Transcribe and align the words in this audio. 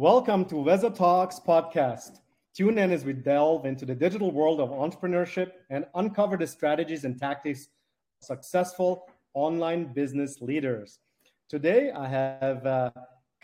Welcome 0.00 0.46
to 0.46 0.54
Veza 0.54 0.88
Talks 0.96 1.38
podcast. 1.38 2.20
Tune 2.54 2.78
in 2.78 2.90
as 2.90 3.04
we 3.04 3.12
delve 3.12 3.66
into 3.66 3.84
the 3.84 3.94
digital 3.94 4.30
world 4.30 4.58
of 4.58 4.70
entrepreneurship 4.70 5.50
and 5.68 5.84
uncover 5.94 6.38
the 6.38 6.46
strategies 6.46 7.04
and 7.04 7.20
tactics 7.20 7.68
of 8.22 8.26
successful 8.26 9.10
online 9.34 9.92
business 9.92 10.40
leaders. 10.40 11.00
Today, 11.50 11.90
I 11.90 12.08
have 12.08 12.64
uh, 12.64 12.90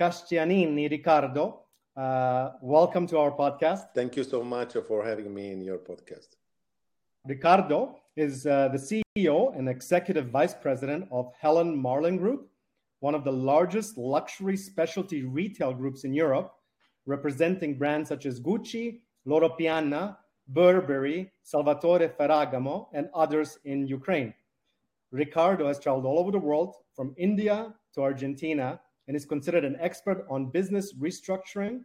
Cascianini 0.00 0.90
Riccardo. 0.90 1.60
Uh, 1.94 2.52
welcome 2.62 3.06
to 3.08 3.18
our 3.18 3.32
podcast. 3.32 3.88
Thank 3.94 4.16
you 4.16 4.24
so 4.24 4.42
much 4.42 4.78
for 4.88 5.04
having 5.04 5.34
me 5.34 5.52
in 5.52 5.60
your 5.60 5.76
podcast. 5.76 6.36
Riccardo 7.26 8.00
is 8.16 8.46
uh, 8.46 8.68
the 8.68 8.78
CEO 8.78 9.54
and 9.58 9.68
executive 9.68 10.30
vice 10.30 10.54
president 10.54 11.06
of 11.12 11.30
Helen 11.38 11.76
Marlen 11.76 12.16
Group, 12.16 12.48
one 13.00 13.14
of 13.14 13.24
the 13.24 13.32
largest 13.32 13.98
luxury 13.98 14.56
specialty 14.56 15.22
retail 15.22 15.72
groups 15.72 16.04
in 16.04 16.12
Europe, 16.12 16.52
representing 17.06 17.78
brands 17.78 18.08
such 18.08 18.26
as 18.26 18.40
Gucci, 18.40 19.00
Loro 19.24 19.48
Piana, 19.50 20.18
Burberry, 20.48 21.32
Salvatore 21.42 22.08
Ferragamo, 22.18 22.88
and 22.92 23.08
others 23.14 23.58
in 23.64 23.86
Ukraine. 23.86 24.32
Riccardo 25.12 25.66
has 25.68 25.78
traveled 25.78 26.06
all 26.06 26.18
over 26.18 26.30
the 26.30 26.38
world, 26.38 26.74
from 26.94 27.14
India 27.16 27.74
to 27.94 28.02
Argentina, 28.02 28.80
and 29.06 29.16
is 29.16 29.24
considered 29.24 29.64
an 29.64 29.76
expert 29.80 30.26
on 30.30 30.50
business 30.50 30.94
restructuring, 30.94 31.80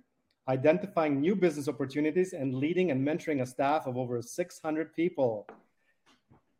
identifying 0.47 1.19
new 1.19 1.35
business 1.35 1.67
opportunities, 1.67 2.33
and 2.33 2.55
leading 2.55 2.91
and 2.91 3.05
mentoring 3.05 3.41
a 3.41 3.45
staff 3.45 3.85
of 3.85 3.97
over 3.97 4.21
600 4.21 4.93
people. 4.95 5.47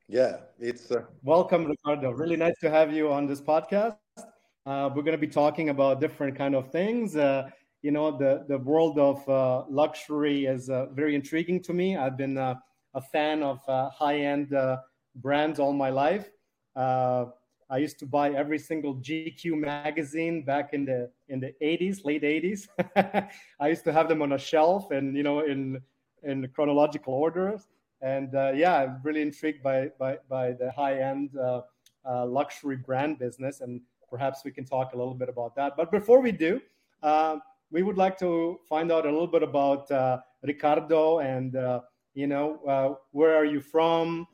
Yeah, 0.08 0.38
it's 0.59 0.92
uh... 0.92 1.04
welcome, 1.23 1.66
Riccardo. 1.66 2.12
Really 2.12 2.36
nice 2.36 2.59
to 2.59 2.70
have 2.70 2.94
you 2.94 3.12
on 3.12 3.26
this 3.28 3.42
podcast. 3.42 4.01
Uh, 4.66 4.92
we're 4.95 5.02
going 5.02 5.17
to 5.17 5.17
be 5.17 5.28
talking 5.28 5.70
about 5.70 6.00
different 6.00 6.38
kind 6.38 6.54
of 6.54 6.72
things. 6.72 7.16
Uh, 7.16 7.50
you 7.81 7.90
know, 7.90 8.16
the 8.16 8.45
the 8.48 8.59
world 8.59 9.00
of 9.00 9.28
uh, 9.28 9.64
luxury 9.68 10.45
is 10.45 10.70
uh, 10.70 10.86
very 10.94 11.16
intriguing 11.16 11.64
to 11.64 11.73
me. 11.73 11.98
I've 11.98 12.16
been 12.16 12.38
uh, 12.38 12.56
a 12.94 13.02
fan 13.02 13.42
of 13.42 13.59
uh, 13.68 13.90
high 13.90 14.20
end 14.20 14.53
brands 15.16 15.59
all 15.59 15.73
my 15.73 15.90
life. 15.90 16.30
I 16.76 17.78
used 17.78 18.00
to 18.00 18.06
buy 18.06 18.31
every 18.31 18.59
single 18.59 18.95
GQ 18.95 19.58
magazine 19.58 20.44
back 20.44 20.73
in 20.73 20.86
the 20.86 21.09
in 21.30 21.40
the 21.40 21.56
80s, 21.59 22.06
late 22.06 22.22
80s. 22.22 22.68
I 23.59 23.68
used 23.70 23.86
to 23.86 23.94
have 23.94 24.09
them 24.09 24.22
on 24.22 24.34
a 24.34 24.38
shelf 24.38 24.92
and 24.92 25.18
you 25.18 25.23
know 25.23 25.40
in 25.40 25.81
in 26.22 26.48
chronological 26.53 27.16
order. 27.16 27.58
And 28.02 28.30
yeah, 28.34 28.75
I'm 28.78 29.00
really 29.02 29.23
intrigued 29.23 29.64
by 29.64 29.90
by 29.98 30.20
by 30.30 30.52
the 30.52 30.72
high 30.72 31.00
end 31.00 31.31
luxury 32.06 32.75
brand 32.75 33.18
business 33.18 33.62
and 33.62 33.81
perhaps 34.12 34.44
we 34.44 34.52
can 34.52 34.66
talk 34.66 34.94
a 34.94 34.98
little 34.98 35.16
bit 35.16 35.30
about 35.30 35.56
that. 35.56 35.73
But 35.78 35.90
before 35.90 36.20
we 36.22 36.31
do, 36.31 36.62
uh, 37.02 37.38
we 37.72 37.81
would 37.81 37.98
like 37.98 38.20
to 38.20 38.59
find 38.68 38.92
out 38.92 39.06
a 39.06 39.09
little 39.09 39.28
bit 39.28 39.42
about 39.42 39.90
uh, 39.90 40.20
Riccardo 40.44 41.20
and 41.20 41.56
uh, 41.56 41.81
you 42.14 42.28
know 42.28 42.59
uh, 42.68 42.95
where 43.12 43.36
are 43.36 43.45
you 43.45 43.62
from, 43.62 44.28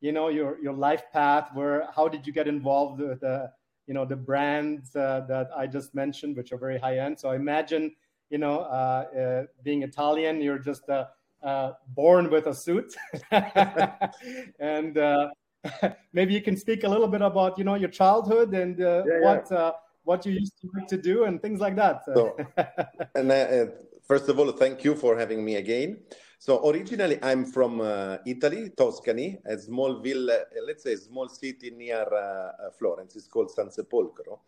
you 0.00 0.12
know 0.12 0.28
your 0.28 0.62
your 0.62 0.74
life 0.74 1.04
path. 1.12 1.48
Where 1.54 1.88
how 1.96 2.06
did 2.06 2.26
you 2.26 2.32
get 2.32 2.46
involved 2.46 3.00
with 3.00 3.20
the 3.20 3.50
you 3.86 3.94
know 3.94 4.04
the 4.04 4.16
brands 4.16 4.94
uh, 4.94 5.24
that 5.28 5.48
I 5.56 5.66
just 5.66 5.94
mentioned, 5.94 6.36
which 6.36 6.52
are 6.52 6.58
very 6.58 6.78
high 6.78 6.98
end. 6.98 7.18
So 7.18 7.30
I 7.30 7.36
imagine 7.36 7.94
you 8.30 8.38
know 8.38 9.06
being 9.64 9.82
Italian, 9.82 10.40
you're 10.42 10.58
just 10.58 10.82
born 11.88 12.30
with 12.30 12.46
a 12.46 12.54
suit 12.54 12.94
and 14.60 14.98
maybe 16.12 16.34
you 16.34 16.42
can 16.42 16.56
speak 16.56 16.84
a 16.84 16.88
little 16.88 17.08
bit 17.08 17.22
about 17.22 17.58
you 17.58 17.64
know 17.64 17.74
your 17.74 17.88
childhood 17.88 18.54
and 18.54 18.80
uh, 18.80 19.02
yeah, 19.06 19.20
what 19.20 19.46
yeah. 19.50 19.56
Uh, 19.56 19.72
what 20.04 20.26
you 20.26 20.32
used 20.32 20.60
to 20.60 20.68
like 20.74 20.88
to 20.88 20.96
do 20.96 21.24
and 21.24 21.40
things 21.40 21.60
like 21.60 21.76
that. 21.76 22.04
So, 22.04 22.36
and 23.14 23.30
uh, 23.30 23.66
first 24.02 24.28
of 24.28 24.36
all, 24.36 24.50
thank 24.50 24.82
you 24.82 24.96
for 24.96 25.16
having 25.16 25.44
me 25.44 25.56
again. 25.56 25.98
So 26.40 26.68
originally, 26.68 27.20
I'm 27.22 27.44
from 27.44 27.80
uh, 27.80 28.16
Italy, 28.26 28.70
Tuscany, 28.76 29.38
a 29.46 29.56
small 29.56 30.00
villa, 30.00 30.40
let's 30.66 30.82
say 30.82 30.94
a 30.94 30.98
small 30.98 31.28
city 31.28 31.70
near 31.70 32.02
uh, 32.02 32.70
Florence. 32.76 33.14
It's 33.14 33.28
called 33.28 33.52
San 33.52 33.68
Sepolcro. 33.68 34.40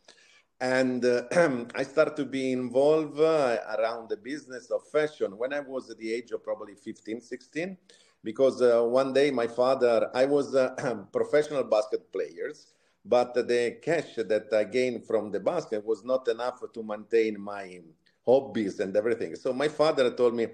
And 0.60 1.04
uh, 1.04 1.22
I 1.76 1.84
started 1.84 2.16
to 2.16 2.24
be 2.24 2.50
involved 2.50 3.20
around 3.20 4.08
the 4.08 4.16
business 4.16 4.72
of 4.72 4.82
fashion 4.88 5.38
when 5.38 5.52
I 5.52 5.60
was 5.60 5.88
at 5.88 5.98
the 5.98 6.12
age 6.12 6.32
of 6.32 6.42
probably 6.42 6.74
15, 6.74 7.20
16 7.20 7.76
because 8.24 8.62
uh, 8.62 8.82
one 8.82 9.12
day 9.12 9.30
my 9.30 9.46
father, 9.46 10.10
I 10.14 10.24
was 10.24 10.54
a 10.54 11.06
professional 11.12 11.64
basket 11.64 12.10
players, 12.10 12.72
but 13.04 13.34
the 13.34 13.78
cash 13.82 14.14
that 14.16 14.46
I 14.52 14.64
gained 14.64 15.06
from 15.06 15.30
the 15.30 15.40
basket 15.40 15.84
was 15.84 16.02
not 16.02 16.26
enough 16.28 16.60
to 16.72 16.82
maintain 16.82 17.38
my 17.38 17.80
hobbies 18.24 18.80
and 18.80 18.96
everything. 18.96 19.36
So 19.36 19.52
my 19.52 19.68
father 19.68 20.10
told 20.10 20.34
me, 20.34 20.46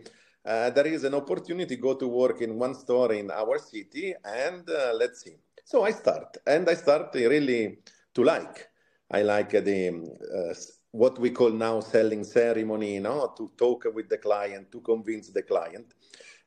uh, 0.44 0.70
there 0.70 0.86
is 0.86 1.04
an 1.04 1.14
opportunity 1.14 1.76
go 1.76 1.94
to 1.94 2.09
work 2.09 2.41
in 2.42 2.59
one 2.59 2.75
store 2.75 3.12
in 3.12 3.30
our 3.30 3.59
city 3.59 4.14
and 4.25 4.69
uh, 4.69 4.92
let's 4.94 5.22
see. 5.22 5.36
So 5.64 5.84
I 5.84 5.92
start 5.92 6.38
and 6.47 6.69
I 6.69 6.75
start 6.75 7.14
really 7.14 7.78
to 8.14 8.25
like. 8.25 8.69
I 9.12 9.22
like 9.22 9.50
the 9.50 9.88
uh, 9.88 10.54
what 10.92 11.19
we 11.20 11.30
call 11.30 11.50
now 11.50 11.80
selling 11.80 12.25
ceremony, 12.25 12.94
you 12.94 13.00
know, 13.00 13.32
to 13.36 13.50
talk 13.56 13.86
with 13.94 14.09
the 14.09 14.19
client, 14.19 14.72
to 14.72 14.80
convince 14.80 15.28
the 15.28 15.42
client. 15.42 15.94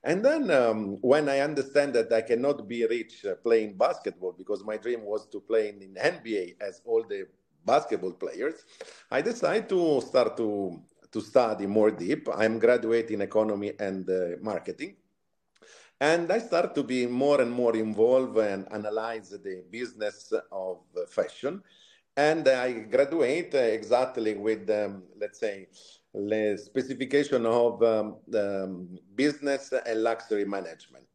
And 0.03 0.23
then 0.23 0.51
um, 0.51 0.97
when 1.01 1.29
I 1.29 1.39
understand 1.39 1.93
that 1.93 2.11
I 2.11 2.21
cannot 2.21 2.67
be 2.67 2.85
rich 2.85 3.25
uh, 3.25 3.35
playing 3.35 3.77
basketball 3.77 4.33
because 4.33 4.63
my 4.63 4.75
dream 4.77 5.03
was 5.05 5.27
to 5.29 5.39
play 5.39 5.69
in, 5.69 5.95
NBA 5.95 6.55
as 6.61 6.81
all 6.85 7.03
the 7.03 7.27
basketball 7.65 8.11
players, 8.11 8.65
I 9.09 9.21
decided 9.21 9.69
to 9.69 10.01
start 10.01 10.35
to 10.37 10.81
to 11.13 11.21
study 11.21 11.67
more 11.67 11.91
deep. 11.91 12.27
I'm 12.35 12.57
graduating 12.57 13.21
economy 13.21 13.73
and 13.79 14.09
uh, 14.09 14.37
marketing. 14.41 14.95
And 16.01 16.29
I 16.31 16.39
start 16.39 16.73
to 16.75 16.83
be 16.83 17.05
more 17.05 17.39
and 17.39 17.51
more 17.51 17.75
involved 17.75 18.37
and 18.39 18.67
analyze 18.73 19.29
the 19.29 19.63
business 19.69 20.33
of 20.51 20.79
fashion. 21.07 21.61
And 22.17 22.47
I 22.47 22.73
graduate 22.73 23.53
exactly 23.53 24.33
with, 24.33 24.69
um, 24.69 25.03
let's 25.17 25.39
say, 25.39 25.67
the 26.13 26.57
specification 26.63 27.45
of 27.45 27.81
um, 27.81 28.17
um, 28.35 28.99
business 29.15 29.73
and 29.85 30.03
luxury 30.03 30.45
management. 30.45 31.07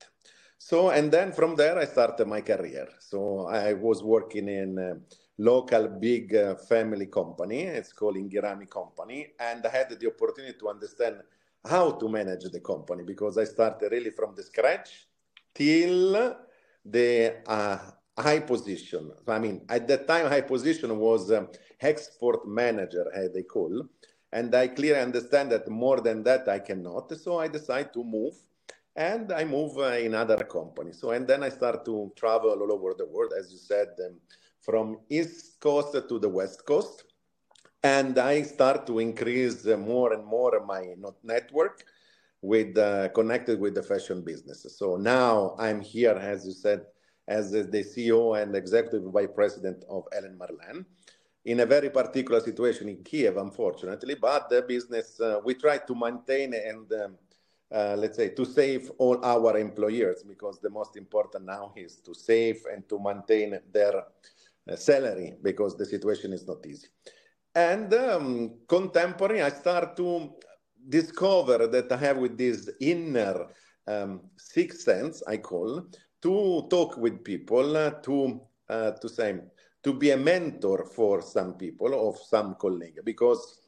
So, 0.58 0.90
and 0.90 1.10
then 1.10 1.32
from 1.32 1.54
there, 1.54 1.78
I 1.78 1.84
started 1.84 2.26
my 2.26 2.40
career. 2.40 2.88
So 2.98 3.46
I 3.46 3.74
was 3.74 4.02
working 4.02 4.48
in 4.48 4.78
a 4.78 4.96
local 5.38 5.86
big 5.86 6.34
uh, 6.34 6.56
family 6.56 7.06
company. 7.06 7.62
It's 7.62 7.92
called 7.92 8.16
Inghirami 8.16 8.68
Company. 8.68 9.28
And 9.38 9.64
I 9.64 9.68
had 9.68 9.88
the 9.90 10.08
opportunity 10.08 10.58
to 10.58 10.68
understand 10.68 11.22
how 11.64 11.92
to 11.92 12.08
manage 12.08 12.44
the 12.50 12.60
company 12.60 13.04
because 13.04 13.38
I 13.38 13.44
started 13.44 13.92
really 13.92 14.10
from 14.10 14.34
the 14.34 14.42
scratch 14.42 15.06
till 15.54 16.36
the 16.84 17.36
uh, 17.46 17.78
high 18.18 18.40
position. 18.40 19.12
I 19.28 19.38
mean, 19.38 19.64
at 19.68 19.86
that 19.88 20.08
time, 20.08 20.26
high 20.26 20.40
position 20.40 20.98
was 20.98 21.30
um, 21.30 21.48
export 21.80 22.48
manager, 22.48 23.06
as 23.14 23.32
they 23.32 23.44
call 23.44 23.84
and 24.32 24.54
I 24.54 24.68
clearly 24.68 25.00
understand 25.00 25.50
that 25.52 25.68
more 25.68 26.00
than 26.00 26.22
that 26.24 26.48
I 26.48 26.58
cannot. 26.58 27.12
So 27.18 27.38
I 27.38 27.48
decide 27.48 27.92
to 27.94 28.04
move 28.04 28.34
and 28.94 29.32
I 29.32 29.44
move 29.44 29.78
uh, 29.78 29.96
in 29.96 30.14
other 30.14 30.44
companies. 30.44 30.98
So, 31.00 31.10
and 31.10 31.26
then 31.26 31.42
I 31.42 31.48
start 31.48 31.84
to 31.86 32.12
travel 32.16 32.50
all 32.50 32.72
over 32.72 32.94
the 32.98 33.06
world, 33.06 33.32
as 33.38 33.50
you 33.52 33.58
said, 33.58 33.88
um, 34.04 34.16
from 34.60 34.98
East 35.08 35.60
Coast 35.60 35.96
to 36.08 36.18
the 36.18 36.28
West 36.28 36.66
Coast. 36.66 37.04
And 37.82 38.18
I 38.18 38.42
start 38.42 38.86
to 38.88 38.98
increase 38.98 39.66
uh, 39.66 39.76
more 39.76 40.12
and 40.12 40.24
more 40.24 40.64
my 40.66 40.94
network 41.22 41.84
with 42.42 42.76
uh, 42.76 43.08
connected 43.10 43.60
with 43.60 43.74
the 43.74 43.82
fashion 43.82 44.22
business. 44.22 44.66
So 44.76 44.96
now 44.96 45.54
I'm 45.58 45.80
here, 45.80 46.12
as 46.12 46.46
you 46.46 46.52
said, 46.52 46.84
as 47.28 47.52
the 47.52 47.84
CEO 47.84 48.40
and 48.40 48.56
executive 48.56 49.04
vice 49.04 49.28
president 49.34 49.84
of 49.88 50.04
Helen 50.12 50.38
Marlen 50.38 50.84
in 51.48 51.60
a 51.60 51.66
very 51.66 51.88
particular 51.88 52.40
situation 52.40 52.90
in 52.90 53.02
Kiev, 53.02 53.38
unfortunately. 53.38 54.14
But 54.14 54.50
the 54.50 54.60
business, 54.60 55.18
uh, 55.18 55.40
we 55.42 55.54
try 55.54 55.78
to 55.78 55.94
maintain 55.94 56.52
and 56.52 56.92
um, 56.92 57.14
uh, 57.74 57.96
let's 57.98 58.16
say 58.16 58.28
to 58.30 58.44
save 58.44 58.90
all 58.98 59.24
our 59.24 59.56
employers 59.56 60.22
because 60.22 60.58
the 60.60 60.68
most 60.68 60.96
important 60.96 61.46
now 61.46 61.72
is 61.74 61.96
to 62.00 62.14
save 62.14 62.62
and 62.70 62.86
to 62.90 62.98
maintain 62.98 63.58
their 63.72 63.96
uh, 63.96 64.76
salary 64.76 65.36
because 65.42 65.74
the 65.74 65.86
situation 65.86 66.34
is 66.34 66.46
not 66.46 66.66
easy. 66.66 66.88
And 67.54 67.92
um, 67.94 68.58
contemporary, 68.68 69.40
I 69.40 69.48
start 69.48 69.96
to 69.96 70.30
discover 70.86 71.66
that 71.66 71.90
I 71.90 71.96
have 71.96 72.18
with 72.18 72.36
this 72.36 72.68
inner 72.78 73.46
um, 73.86 74.20
sixth 74.36 74.80
sense, 74.82 75.22
I 75.26 75.38
call, 75.38 75.86
to 76.22 76.66
talk 76.68 76.98
with 76.98 77.24
people, 77.24 77.74
uh, 77.74 77.90
to 78.02 78.42
uh, 78.68 78.90
to 78.92 79.08
say 79.08 79.40
to 79.88 79.94
be 79.94 80.10
a 80.10 80.18
mentor 80.18 80.84
for 80.84 81.22
some 81.22 81.54
people, 81.54 82.10
of 82.10 82.18
some 82.18 82.56
colleagues, 82.56 83.00
because 83.02 83.62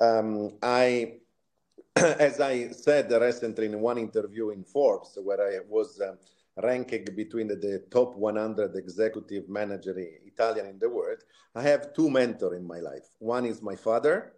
um, 0.00 0.52
I, 0.62 1.14
as 1.96 2.38
I 2.40 2.68
said 2.68 3.10
recently 3.10 3.66
in 3.66 3.80
one 3.80 3.98
interview 3.98 4.50
in 4.50 4.62
Forbes, 4.62 5.18
where 5.20 5.40
I 5.40 5.58
was 5.68 6.00
uh, 6.00 6.14
ranked 6.62 7.16
between 7.16 7.48
the, 7.48 7.56
the, 7.56 7.82
top 7.90 8.14
100 8.14 8.76
executive 8.76 9.48
manager 9.48 9.96
Italian 9.98 10.66
in 10.66 10.78
the 10.78 10.88
world, 10.88 11.24
I 11.56 11.62
have 11.62 11.92
two 11.92 12.08
mentors 12.08 12.56
in 12.56 12.64
my 12.64 12.78
life. 12.78 13.08
One 13.18 13.44
is 13.44 13.60
my 13.60 13.74
father, 13.74 14.34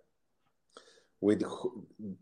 with 1.20 1.42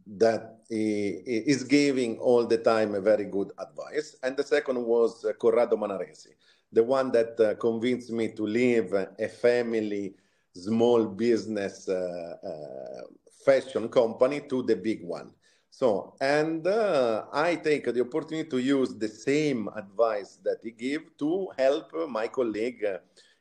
that 0.06 0.58
he 0.68 1.22
is 1.52 1.62
giving 1.62 2.18
all 2.18 2.46
the 2.46 2.58
time 2.58 2.96
a 2.96 3.00
very 3.00 3.26
good 3.26 3.52
advice. 3.58 4.16
And 4.24 4.36
the 4.36 4.42
second 4.42 4.84
was 4.84 5.24
Corrado 5.38 5.76
Manaresi, 5.76 6.34
the 6.74 6.82
one 6.82 7.12
that 7.12 7.38
uh, 7.40 7.54
convinced 7.54 8.10
me 8.10 8.28
to 8.28 8.42
leave 8.42 8.92
a 8.92 9.28
family 9.28 10.14
small 10.56 11.06
business 11.06 11.88
uh, 11.88 12.36
uh, 12.44 13.02
fashion 13.44 13.88
company 13.88 14.40
to 14.40 14.62
the 14.62 14.76
big 14.76 15.04
one. 15.04 15.30
So, 15.70 16.14
and 16.20 16.66
uh, 16.66 17.24
I 17.32 17.56
take 17.56 17.92
the 17.92 18.00
opportunity 18.00 18.48
to 18.50 18.58
use 18.58 18.94
the 18.94 19.08
same 19.08 19.68
advice 19.76 20.38
that 20.44 20.58
he 20.62 20.70
gave 20.70 21.16
to 21.18 21.48
help 21.58 21.92
my 22.08 22.28
colleague 22.28 22.86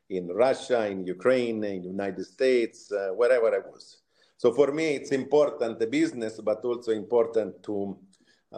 in 0.09 0.27
Russia, 0.29 0.87
in 0.87 1.05
Ukraine, 1.05 1.63
in 1.63 1.83
United 1.83 2.25
States, 2.25 2.91
uh, 2.91 3.09
wherever 3.15 3.53
I 3.53 3.59
was. 3.59 4.01
So 4.37 4.51
for 4.51 4.71
me, 4.71 4.95
it's 4.95 5.11
important 5.11 5.79
the 5.79 5.87
business, 5.87 6.39
but 6.41 6.65
also 6.65 6.91
important 6.91 7.61
to, 7.63 7.97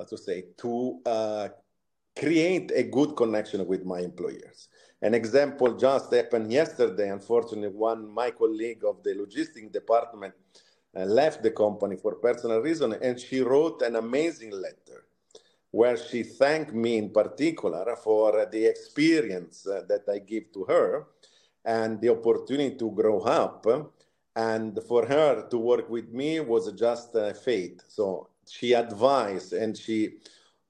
to 0.09 0.17
say, 0.17 0.45
to 0.57 0.99
uh, 1.05 1.49
create 2.17 2.71
a 2.73 2.83
good 2.83 3.15
connection 3.15 3.65
with 3.67 3.85
my 3.85 3.99
employers. 3.99 4.69
An 5.01 5.13
example 5.13 5.73
just 5.73 6.13
happened 6.13 6.51
yesterday. 6.51 7.09
Unfortunately, 7.09 7.67
one 7.67 8.07
my 8.13 8.31
colleague 8.31 8.83
of 8.85 9.03
the 9.03 9.13
logistics 9.13 9.71
department 9.71 10.33
uh, 10.95 11.03
left 11.03 11.43
the 11.43 11.51
company 11.51 11.97
for 11.97 12.15
personal 12.15 12.61
reason, 12.61 12.93
and 13.01 13.19
she 13.19 13.41
wrote 13.41 13.81
an 13.81 13.97
amazing 13.97 14.51
letter 14.51 15.05
where 15.71 15.97
she 15.97 16.23
thanked 16.23 16.73
me 16.73 16.97
in 16.97 17.09
particular 17.09 17.97
for 17.97 18.47
the 18.49 18.65
experience 18.65 19.67
uh, 19.67 19.81
that 19.89 20.03
I 20.09 20.19
give 20.19 20.53
to 20.53 20.63
her 20.63 21.07
and 21.65 21.99
the 21.99 22.09
opportunity 22.09 22.77
to 22.77 22.91
grow 22.91 23.19
up. 23.19 23.65
And 24.37 24.79
for 24.87 25.05
her 25.05 25.47
to 25.49 25.57
work 25.57 25.89
with 25.89 26.09
me 26.09 26.39
was 26.39 26.71
just 26.71 27.13
a 27.15 27.33
fate. 27.33 27.81
So 27.89 28.29
she 28.47 28.73
advised 28.73 29.51
and 29.51 29.77
she 29.77 30.15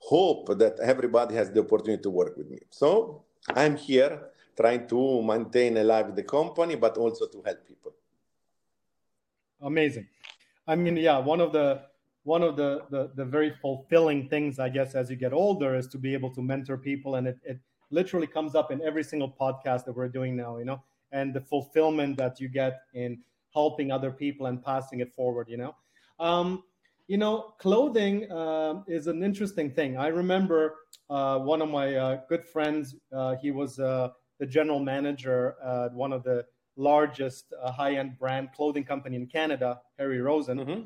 hoped 0.06 0.58
that 0.60 0.80
everybody 0.80 1.36
has 1.36 1.52
the 1.52 1.60
opportunity 1.62 2.02
to 2.04 2.10
work 2.10 2.38
with 2.38 2.50
me. 2.50 2.60
So 2.70 3.24
I'm 3.56 3.76
here 3.76 4.30
trying 4.56 4.88
to 4.88 5.22
maintain 5.24 5.78
alive 5.78 6.16
the 6.16 6.24
company, 6.24 6.76
but 6.76 6.98
also 6.98 7.28
to 7.28 7.42
help 7.46 7.68
people. 7.68 7.94
Amazing. 9.62 10.08
I 10.68 10.76
mean, 10.76 10.98
yeah, 10.98 11.18
one 11.18 11.42
of 11.42 11.52
the 11.52 11.82
one 12.24 12.42
of 12.42 12.56
the, 12.56 12.84
the, 12.90 13.12
the 13.14 13.24
very 13.24 13.52
fulfilling 13.62 14.28
things, 14.28 14.58
I 14.58 14.70
guess, 14.70 14.96
as 14.96 15.12
you 15.12 15.16
get 15.16 15.32
older, 15.32 15.76
is 15.76 15.88
to 15.90 16.00
be 16.00 16.12
able 16.16 16.32
to 16.34 16.42
mentor 16.42 16.76
people, 16.76 17.16
and 17.16 17.28
it, 17.28 17.38
it 17.44 17.60
literally 17.92 18.26
comes 18.26 18.56
up 18.56 18.72
in 18.72 18.82
every 18.82 19.04
single 19.04 19.30
podcast 19.30 19.86
that 19.86 19.94
we're 19.96 20.10
doing 20.10 20.36
now. 20.36 20.58
You 20.58 20.66
know, 20.66 20.84
and 21.12 21.34
the 21.34 21.42
fulfillment 21.42 22.18
that 22.18 22.40
you 22.40 22.48
get 22.48 22.82
in 22.94 23.20
helping 23.54 23.92
other 23.92 24.12
people 24.12 24.48
and 24.48 24.64
passing 24.64 25.02
it 25.02 25.14
forward. 25.14 25.48
You 25.50 25.58
know, 25.58 25.76
um, 26.20 26.64
you 27.08 27.18
know, 27.18 27.54
clothing 27.60 28.32
uh, 28.32 28.82
is 28.88 29.08
an 29.08 29.24
interesting 29.24 29.72
thing. 29.72 29.98
I 29.98 30.08
remember 30.08 30.76
uh, 31.10 31.40
one 31.40 31.62
of 31.62 31.70
my 31.70 31.96
uh, 31.96 32.22
good 32.28 32.44
friends. 32.44 32.96
Uh, 33.14 33.36
he 33.42 33.52
was 33.52 33.80
uh, 33.80 34.10
the 34.40 34.46
general 34.46 34.80
manager 34.80 35.56
at 35.64 35.94
one 35.94 36.12
of 36.12 36.24
the 36.24 36.46
largest 36.78 37.54
uh, 37.62 37.72
high-end 37.72 38.18
brand 38.18 38.50
clothing 38.54 38.84
company 38.84 39.16
in 39.16 39.28
Canada, 39.28 39.80
Harry 39.98 40.20
Rosen. 40.20 40.60
Mm-hmm. 40.60 40.82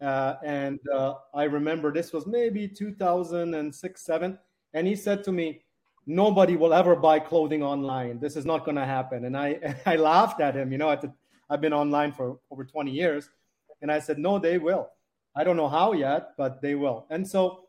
Uh, 0.00 0.34
and 0.44 0.78
uh, 0.94 1.14
I 1.34 1.44
remember 1.44 1.92
this 1.92 2.12
was 2.12 2.26
maybe 2.26 2.68
2006, 2.68 4.04
seven, 4.04 4.38
and 4.74 4.86
he 4.86 4.94
said 4.94 5.24
to 5.24 5.32
me, 5.32 5.62
"Nobody 6.06 6.54
will 6.56 6.74
ever 6.74 6.94
buy 6.94 7.18
clothing 7.18 7.62
online. 7.62 8.20
This 8.20 8.36
is 8.36 8.44
not 8.44 8.64
going 8.64 8.76
to 8.76 8.84
happen." 8.84 9.24
And 9.24 9.36
I, 9.36 9.76
I 9.86 9.96
laughed 9.96 10.40
at 10.40 10.54
him. 10.54 10.70
You 10.70 10.78
know, 10.78 10.94
the, 10.94 11.12
I've 11.48 11.62
been 11.62 11.72
online 11.72 12.12
for 12.12 12.38
over 12.50 12.64
20 12.64 12.90
years, 12.90 13.30
and 13.80 13.90
I 13.90 13.98
said, 13.98 14.18
"No, 14.18 14.38
they 14.38 14.58
will. 14.58 14.90
I 15.36 15.44
don't 15.44 15.56
know 15.56 15.68
how 15.68 15.92
yet, 15.92 16.32
but 16.36 16.62
they 16.62 16.74
will." 16.74 17.06
And 17.10 17.26
so, 17.26 17.68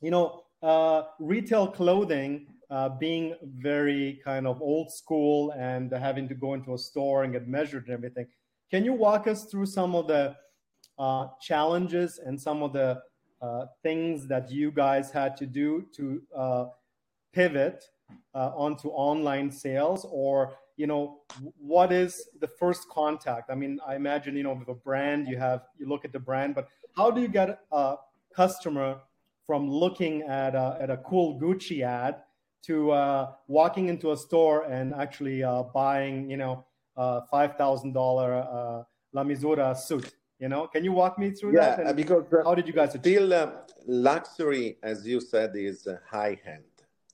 you 0.00 0.10
know, 0.10 0.44
uh, 0.62 1.02
retail 1.18 1.66
clothing 1.66 2.46
uh, 2.70 2.88
being 2.88 3.34
very 3.42 4.20
kind 4.24 4.46
of 4.46 4.60
old 4.60 4.90
school 4.90 5.52
and 5.52 5.92
having 5.92 6.28
to 6.28 6.34
go 6.34 6.54
into 6.54 6.74
a 6.74 6.78
store 6.78 7.24
and 7.24 7.32
get 7.32 7.46
measured 7.46 7.84
and 7.86 7.94
everything. 7.94 8.26
Can 8.70 8.84
you 8.84 8.92
walk 8.92 9.26
us 9.26 9.44
through 9.44 9.66
some 9.66 9.94
of 9.94 10.08
the 10.08 10.36
uh, 10.98 11.28
challenges 11.40 12.18
and 12.18 12.40
some 12.40 12.62
of 12.62 12.72
the 12.72 13.00
uh, 13.40 13.66
things 13.82 14.26
that 14.26 14.50
you 14.50 14.70
guys 14.70 15.10
had 15.10 15.36
to 15.36 15.46
do 15.46 15.84
to 15.94 16.22
uh, 16.34 16.64
pivot 17.32 17.84
uh, 18.34 18.50
onto 18.56 18.88
online 18.88 19.50
sales 19.50 20.06
or 20.10 20.56
you 20.76 20.86
know 20.86 21.20
what 21.58 21.92
is 21.92 22.28
the 22.40 22.48
first 22.48 22.88
contact 22.88 23.50
i 23.50 23.54
mean 23.54 23.78
i 23.86 23.94
imagine 23.94 24.36
you 24.36 24.42
know 24.42 24.52
with 24.52 24.68
a 24.68 24.74
brand 24.74 25.26
you 25.26 25.36
have 25.36 25.62
you 25.78 25.88
look 25.88 26.04
at 26.04 26.12
the 26.12 26.18
brand 26.18 26.54
but 26.54 26.68
how 26.96 27.10
do 27.10 27.20
you 27.20 27.28
get 27.28 27.60
a 27.72 27.96
customer 28.34 28.98
from 29.46 29.70
looking 29.70 30.22
at 30.22 30.54
a, 30.54 30.76
at 30.80 30.90
a 30.90 30.96
cool 30.98 31.40
gucci 31.40 31.82
ad 31.82 32.16
to 32.66 32.90
uh, 32.90 33.32
walking 33.46 33.88
into 33.88 34.10
a 34.10 34.16
store 34.16 34.64
and 34.64 34.92
actually 34.94 35.44
uh, 35.44 35.62
buying, 35.62 36.28
you 36.28 36.36
know, 36.36 36.64
uh, 36.96 37.20
five 37.30 37.56
thousand 37.56 37.92
dollar 37.92 38.34
uh, 38.34 38.82
La 39.12 39.22
Misura 39.22 39.76
suit. 39.76 40.12
You 40.40 40.48
know, 40.48 40.66
can 40.66 40.84
you 40.84 40.92
walk 40.92 41.18
me 41.18 41.30
through 41.30 41.54
yeah, 41.54 41.76
that? 41.76 41.86
Yeah, 41.86 41.92
because 41.92 42.24
how 42.44 42.54
did 42.54 42.66
you 42.66 42.74
guys 42.74 42.92
still 42.92 43.32
uh, 43.32 43.50
luxury, 43.86 44.78
as 44.82 45.06
you 45.06 45.20
said, 45.20 45.52
is 45.54 45.86
high 46.10 46.38
end. 46.44 46.64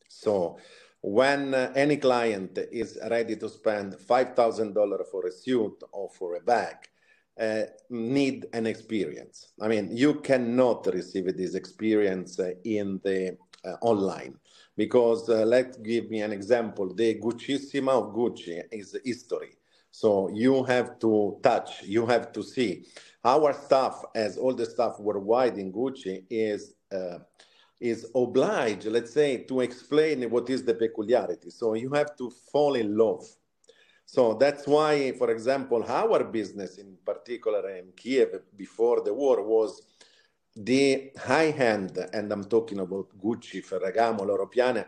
So 0.09 0.59
when 1.03 1.53
uh, 1.53 1.73
any 1.75 1.97
client 1.97 2.59
is 2.71 2.99
ready 3.11 3.37
to 3.37 3.49
spend 3.49 3.99
five 4.01 4.35
thousand 4.35 4.73
dollar 4.73 5.05
for 5.11 5.27
a 5.27 5.33
suit 5.33 5.83
or 5.93 6.09
for 6.09 6.37
a 6.37 6.41
bag, 6.41 6.77
uh, 7.39 7.63
need 7.91 8.47
an 8.53 8.67
experience. 8.67 9.53
I 9.61 9.69
mean, 9.69 9.95
you 9.97 10.15
cannot 10.15 10.87
receive 10.87 11.37
this 11.37 11.55
experience 11.55 12.39
uh, 12.39 12.53
in 12.65 13.01
the 13.03 13.37
uh, 13.65 13.77
online 13.81 14.35
because 14.77 15.29
uh, 15.29 15.45
let's 15.45 15.77
give 15.79 16.09
me 16.09 16.23
an 16.23 16.33
example. 16.33 16.95
The 16.95 17.21
Guccissima 17.21 17.91
of 17.91 18.15
Gucci 18.15 18.63
is 18.71 18.97
history. 19.05 19.57
So 19.91 20.31
you 20.31 20.65
have 20.65 20.99
to 21.01 21.39
touch, 21.43 21.83
you 21.83 22.07
have 22.07 22.33
to 22.33 22.43
see. 22.43 22.87
Our 23.25 23.53
staff, 23.53 24.03
as 24.15 24.39
all 24.39 24.55
the 24.55 24.67
staff 24.67 24.99
worldwide 24.99 25.59
in 25.59 25.73
Gucci, 25.73 26.25
is 26.31 26.75
uh, 26.91 27.19
is 27.83 28.07
obliged, 28.15 28.87
let's 28.87 29.13
say, 29.13 29.39
to 29.39 29.61
explain 29.61 30.31
what 30.31 30.49
is 30.49 30.63
the 30.65 30.75
peculiarity. 30.75 31.51
So 31.51 31.75
you 31.75 31.91
have 31.93 32.17
to 32.17 32.31
fall 32.31 32.75
in 32.77 32.97
love. 32.97 33.27
So 34.07 34.35
that's 34.35 34.67
why, 34.67 35.13
for 35.19 35.31
example, 35.31 35.83
our 35.89 36.23
business 36.25 36.79
in 36.79 36.97
particular 37.05 37.69
in 37.71 37.93
Kiev 37.97 38.41
before 38.57 39.03
the 39.03 39.13
war 39.13 39.43
was 39.43 39.83
the 40.55 41.11
high 41.19 41.51
end, 41.51 41.99
and 42.13 42.31
I'm 42.31 42.45
talking 42.45 42.81
about 42.81 43.09
Gucci, 43.19 43.65
Ferragamo, 43.65 44.27
Loro 44.27 44.47
Piana, 44.47 44.87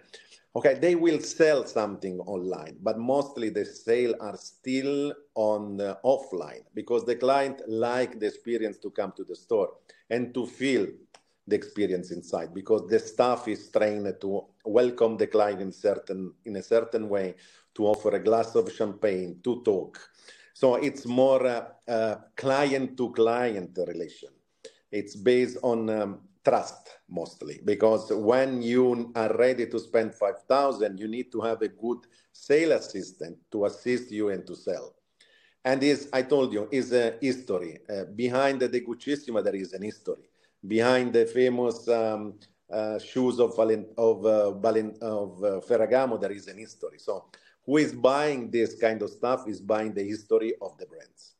okay, 0.55 0.75
they 0.75 0.95
will 0.95 1.21
sell 1.21 1.67
something 1.67 2.21
online, 2.21 2.77
but 2.81 2.99
mostly 2.99 3.49
the 3.49 3.65
sale 3.65 4.15
are 4.21 4.37
still 4.37 5.15
on 5.35 5.81
uh, 5.81 5.97
offline 6.05 6.63
because 6.75 7.05
the 7.05 7.17
client 7.17 7.63
like 7.67 8.21
the 8.21 8.27
experience 8.27 8.79
to 8.79 8.91
come 8.91 9.13
to 9.17 9.25
the 9.25 9.35
store 9.35 9.71
and 10.11 10.35
to 10.35 10.47
feel 10.47 10.87
the 11.47 11.57
experience 11.57 12.11
inside 12.11 12.55
because 12.55 12.89
the 12.89 12.99
staff 12.99 13.47
is 13.49 13.71
trained 13.71 14.15
to 14.21 14.45
welcome 14.65 15.17
the 15.17 15.27
client 15.27 15.61
in 15.61 15.73
certain 15.73 16.33
in 16.45 16.57
a 16.57 16.63
certain 16.63 17.09
way 17.09 17.35
to 17.75 17.87
offer 17.87 18.11
a 18.11 18.23
glass 18.23 18.55
of 18.55 18.73
champagne 18.73 19.41
to 19.43 19.63
talk. 19.63 19.99
So 20.55 20.77
it's 20.77 21.05
more 21.05 21.47
uh, 21.89 22.17
client 22.37 22.97
to 22.97 23.11
client 23.11 23.77
relation. 23.87 24.31
It's 24.91 25.17
based 25.17 25.59
on 25.63 25.91
um, 25.91 26.21
trust 26.45 26.99
mostly 27.09 27.61
because 27.65 28.13
when 28.13 28.63
you 28.63 29.11
are 29.17 29.37
ready 29.37 29.67
to 29.67 29.79
spend 29.79 30.15
5000 30.15 30.99
you 30.99 31.09
need 31.09 31.33
to 31.33 31.41
have 31.41 31.63
a 31.63 31.69
good 31.69 31.99
sale 32.33 32.73
assistant 32.73 33.39
to 33.51 33.65
assist 33.65 34.11
you 34.11 34.29
and 34.31 34.47
to 34.47 34.55
sell. 34.55 34.95
And 35.65 35.83
is 35.83 36.09
i 36.13 36.23
told 36.23 36.53
you 36.53 36.69
is 36.71 36.93
a 36.93 37.17
history. 37.21 37.81
Uh, 37.89 38.05
behind 38.15 38.61
the 38.61 38.69
guccissima 38.69 39.43
there 39.43 39.57
is 39.57 39.73
an 39.75 39.83
history 39.83 40.31
behind 40.67 41.13
the 41.13 41.27
famous 41.27 41.87
um, 41.89 42.35
uh, 42.71 42.99
shoes 42.99 43.39
of 43.39 43.55
Valent- 43.57 43.93
of, 43.99 44.25
uh, 44.25 44.49
of 44.49 45.45
uh, 45.45 45.61
ferragamo 45.61 46.21
there 46.21 46.33
is 46.33 46.49
an 46.49 46.59
history. 46.59 46.99
So 46.99 47.27
who 47.65 47.77
is 47.79 47.93
buying 47.93 48.51
this 48.51 48.75
kind 48.75 49.01
of 49.03 49.11
stuff 49.11 49.47
is 49.49 49.61
buying 49.61 49.93
the 49.95 50.03
history 50.03 50.55
of 50.61 50.77
the 50.79 50.87
brands. 50.87 51.35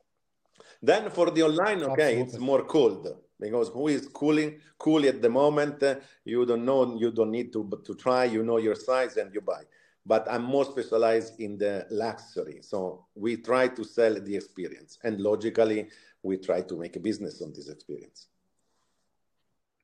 Then 0.83 1.11
for 1.11 1.31
the 1.31 1.43
online 1.43 1.83
okay 1.85 1.93
Absolutely. 1.93 2.21
it's 2.23 2.39
more 2.39 2.65
cold 2.65 3.17
because 3.41 3.69
who 3.69 3.89
is 3.89 4.07
cooling 4.09 4.61
cool 4.79 5.05
at 5.07 5.21
the 5.21 5.29
moment 5.29 5.83
you 6.25 6.45
don't 6.47 6.65
know 6.65 6.97
you 6.97 7.11
don't 7.11 7.31
need 7.31 7.53
to 7.53 7.69
to 7.85 7.95
try 7.95 8.25
you 8.25 8.43
know 8.43 8.59
your 8.59 8.75
size 8.75 9.17
and 9.17 9.35
you 9.35 9.41
buy. 9.41 9.63
But 10.07 10.31
i'm 10.31 10.45
more 10.45 10.67
specialized 10.67 11.41
in 11.41 11.57
the 11.57 11.87
luxury. 11.91 12.61
So 12.61 13.07
we 13.15 13.39
try 13.39 13.69
to 13.69 13.85
sell 13.85 14.15
the 14.21 14.37
experience 14.37 14.99
and 15.03 15.21
logically 15.21 15.89
we 16.23 16.37
try 16.37 16.61
to 16.61 16.77
make 16.77 16.97
a 16.97 17.01
business 17.01 17.41
on 17.41 17.53
this 17.55 17.69
experience 17.69 18.29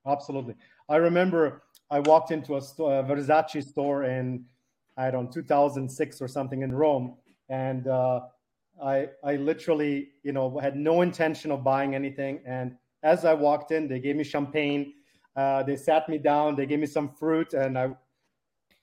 absolutely 0.07 0.55
i 0.89 0.97
remember 0.97 1.63
i 1.91 2.01
walked 2.01 2.31
into 2.31 2.57
a, 2.57 2.61
store, 2.61 3.01
a 3.01 3.03
versace 3.03 3.65
store 3.65 4.05
in 4.05 4.45
i 4.97 5.11
don't 5.11 5.25
know 5.25 5.31
2006 5.31 6.21
or 6.21 6.29
something 6.29 6.63
in 6.63 6.73
rome 6.73 7.17
and 7.49 7.89
uh, 7.89 8.21
I, 8.83 9.09
I 9.23 9.37
literally, 9.37 10.11
you 10.23 10.33
know, 10.33 10.59
had 10.59 10.77
no 10.77 11.03
intention 11.03 11.51
of 11.51 11.63
buying 11.63 11.95
anything. 11.95 12.41
And 12.47 12.77
as 13.03 13.25
I 13.25 13.35
walked 13.35 13.73
in, 13.73 13.89
they 13.89 13.99
gave 13.99 14.17
me 14.17 14.25
champagne. 14.25 14.95
Uh, 15.37 15.63
they 15.63 15.77
sat 15.77 16.09
me 16.09 16.17
down. 16.19 16.57
They 16.57 16.67
gave 16.67 16.79
me 16.79 16.87
some 16.87 17.09
fruit, 17.09 17.53
and 17.55 17.79
I 17.79 17.91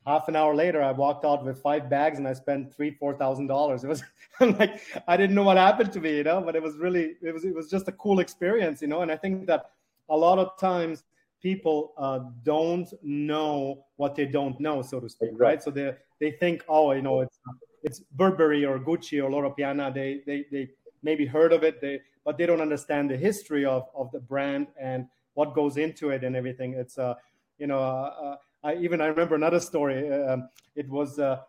half 0.06 0.30
an 0.30 0.36
hour 0.38 0.56
later, 0.56 0.82
I 0.82 0.92
walked 0.92 1.26
out 1.26 1.44
with 1.44 1.62
five 1.62 1.90
bags 1.90 2.18
and 2.18 2.26
I 2.28 2.34
spent 2.34 2.74
three, 2.74 2.92
four 2.92 3.14
thousand 3.16 3.48
dollars. 3.48 3.84
It 3.84 3.88
was 3.88 4.04
I'm 4.40 4.58
like 4.58 4.82
I 5.08 5.18
didn't 5.18 5.36
know 5.36 5.44
what 5.44 5.58
happened 5.58 5.92
to 5.94 6.00
me, 6.00 6.18
you 6.18 6.24
know, 6.24 6.42
but 6.42 6.56
it 6.56 6.64
was 6.64 6.78
really 6.78 7.16
it 7.22 7.34
was 7.34 7.44
it 7.44 7.54
was 7.54 7.70
just 7.70 7.88
a 7.90 7.92
cool 7.92 8.20
experience, 8.20 8.82
you 8.82 8.88
know. 8.88 9.02
And 9.02 9.12
I 9.12 9.18
think 9.18 9.48
that 9.48 9.72
a 10.10 10.16
lot 10.16 10.40
of 10.40 10.58
times 10.58 11.04
people 11.41 11.94
uh, 11.98 12.20
don't 12.44 12.91
know 13.03 13.86
what 13.98 14.15
they 14.15 14.25
don't 14.25 14.60
know, 14.60 14.82
so 14.82 15.00
to 15.00 15.10
speak, 15.10 15.32
right? 15.34 15.62
So 15.62 15.72
they 15.72 15.96
they 16.20 16.32
think, 16.32 16.63
oh, 16.67 16.91
you 16.91 17.01
know, 17.01 17.22
it's 17.22 17.39
it's 17.84 18.00
Burberry 18.00 18.65
or 18.65 18.79
Gucci 18.79 19.24
or 19.24 19.29
Loro 19.29 19.51
Piana. 19.51 19.91
They 19.94 20.22
they 20.25 20.46
they 20.51 20.70
maybe 21.03 21.25
heard 21.25 21.53
of 21.53 21.63
it, 21.63 21.82
they 21.82 22.01
but 22.25 22.38
they 22.38 22.46
don't 22.46 22.62
understand 22.62 23.10
the 23.10 23.17
history 23.17 23.65
of 23.65 23.88
of 23.96 24.12
the 24.12 24.20
brand 24.20 24.67
and 24.79 25.08
what 25.34 25.53
goes 25.53 25.77
into 25.77 26.10
it 26.10 26.24
and 26.24 26.36
everything. 26.36 26.74
It's 26.74 26.98
uh, 26.98 27.15
you 27.58 27.67
know, 27.67 27.79
uh, 27.79 28.13
uh 28.24 28.36
I 28.63 28.75
even 28.75 29.01
I 29.01 29.08
remember 29.08 29.36
another 29.36 29.60
story. 29.60 30.12
Um, 30.12 30.50
it 30.75 30.89
was 30.89 31.20
uh, 31.20 31.41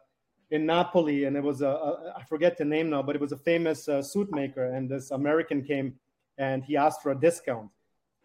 in 0.51 0.67
Napoli, 0.67 1.25
and 1.25 1.37
it 1.37 1.43
was 1.43 1.63
a, 1.63 1.69
a 1.69 2.15
I 2.17 2.25
forget 2.25 2.57
the 2.57 2.65
name 2.65 2.91
now, 2.91 3.03
but 3.03 3.17
it 3.17 3.21
was 3.21 3.33
a 3.33 3.39
famous 3.39 3.89
uh, 3.89 4.03
suit 4.03 4.31
maker, 4.33 4.67
and 4.67 4.89
this 4.89 5.11
American 5.11 5.63
came 5.63 5.99
and 6.39 6.63
he 6.65 6.77
asked 6.77 7.03
for 7.03 7.11
a 7.11 7.19
discount, 7.19 7.69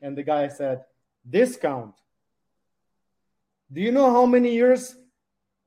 and 0.01 0.15
the 0.15 0.23
guy 0.23 0.47
said, 0.47 0.83
"Discount? 1.27 1.95
Do 3.71 3.81
you 3.81 3.91
know 3.91 4.11
how 4.11 4.25
many 4.25 4.53
years 4.53 4.95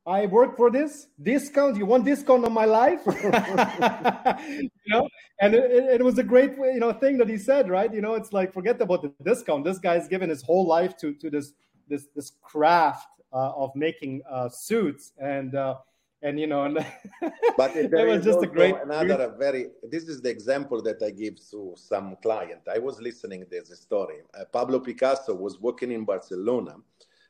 I 0.06 0.26
worked 0.26 0.56
for 0.56 0.70
this 0.70 1.08
discount. 1.20 1.76
You 1.76 1.84
want 1.84 2.04
discount 2.04 2.44
on 2.44 2.52
my 2.52 2.64
life, 2.64 3.00
you 3.06 4.70
know? 4.86 5.08
And 5.40 5.52
it, 5.52 6.00
it, 6.00 6.04
was 6.04 6.16
a 6.18 6.22
great, 6.22 6.52
you 6.56 6.78
know, 6.78 6.92
thing 6.92 7.18
that 7.18 7.28
he 7.28 7.36
said, 7.36 7.68
right? 7.68 7.92
You 7.92 8.00
know, 8.00 8.14
it's 8.14 8.32
like 8.32 8.52
forget 8.52 8.80
about 8.80 9.02
the 9.02 9.12
discount. 9.24 9.64
This 9.64 9.78
guy's 9.78 10.06
given 10.06 10.30
his 10.30 10.42
whole 10.42 10.64
life 10.64 10.96
to 10.98 11.12
to 11.14 11.28
this 11.28 11.54
this 11.88 12.06
this 12.14 12.30
craft 12.40 13.08
uh, 13.32 13.50
of 13.56 13.74
making 13.74 14.22
uh, 14.30 14.48
suits 14.48 15.12
and 15.18 15.56
uh, 15.56 15.74
and 16.22 16.40
you 16.40 16.46
know 16.46 16.64
and 16.64 16.74
but 17.56 17.76
it 17.76 17.90
was 17.92 18.24
just 18.24 18.42
a 18.42 18.46
great 18.46 18.74
another 18.82 19.34
very 19.38 19.66
this 19.90 20.08
is 20.08 20.20
the 20.22 20.30
example 20.30 20.82
that 20.82 21.02
i 21.02 21.10
give 21.10 21.36
to 21.50 21.74
some 21.76 22.16
client 22.22 22.60
i 22.74 22.78
was 22.78 23.00
listening 23.00 23.44
there's 23.50 23.70
a 23.70 23.76
story 23.76 24.18
uh, 24.38 24.44
pablo 24.52 24.78
picasso 24.80 25.34
was 25.34 25.60
working 25.60 25.92
in 25.92 26.04
barcelona 26.04 26.74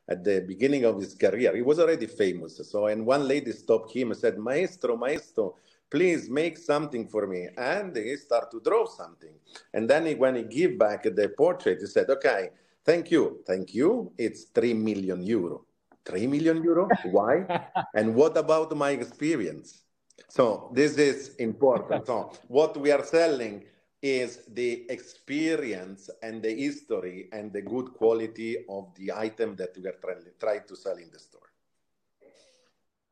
at 0.09 0.23
the 0.23 0.41
beginning 0.47 0.85
of 0.85 1.01
his 1.01 1.15
career 1.15 1.55
he 1.55 1.63
was 1.63 1.79
already 1.81 2.07
famous 2.07 2.61
so 2.71 2.87
and 2.87 3.05
one 3.05 3.27
lady 3.27 3.53
stopped 3.53 3.93
him 3.93 4.11
and 4.11 4.21
said 4.21 4.39
maestro 4.39 4.97
maestro 4.97 5.57
please 5.91 6.31
make 6.31 6.57
something 6.57 7.07
for 7.09 7.27
me 7.27 7.49
and 7.59 7.97
he 7.97 8.17
started 8.17 8.51
to 8.51 8.61
draw 8.61 8.87
something 8.87 9.35
and 9.75 9.89
then 9.91 10.07
he, 10.07 10.15
when 10.15 10.37
he 10.37 10.43
gave 10.43 10.79
back 10.79 11.03
the 11.03 11.29
portrait 11.37 11.79
he 11.81 11.87
said 11.87 12.09
okay 12.09 12.51
Thank 12.87 13.11
you. 13.11 13.43
Thank 13.45 13.75
you. 13.75 14.13
It's 14.17 14.45
3 14.55 14.75
million 14.75 15.21
euro. 15.21 15.67
3 16.07 16.27
million 16.27 16.63
euro? 16.63 16.89
Why? 17.05 17.45
and 17.95 18.15
what 18.15 18.37
about 18.37 18.75
my 18.77 18.91
experience? 18.91 19.83
So 20.29 20.71
this 20.73 20.97
is 20.99 21.35
important. 21.37 22.07
So 22.07 22.33
what 22.49 22.77
we 22.77 22.91
are 22.91 23.05
selling 23.05 23.65
is 24.03 24.41
the 24.53 24.87
experience 24.91 26.11
and 26.23 26.43
the 26.43 26.55
history 26.55 27.29
and 27.33 27.53
the 27.53 27.63
good 27.63 27.93
quality 27.95 28.65
of 28.69 28.95
the 28.95 29.13
item 29.13 29.57
that 29.57 29.77
we 29.77 29.87
are 29.87 29.99
trying, 30.03 30.25
trying 30.39 30.63
to 30.69 30.77
sell 30.77 30.97
in 30.97 31.11
the 31.11 31.19
store. 31.19 31.51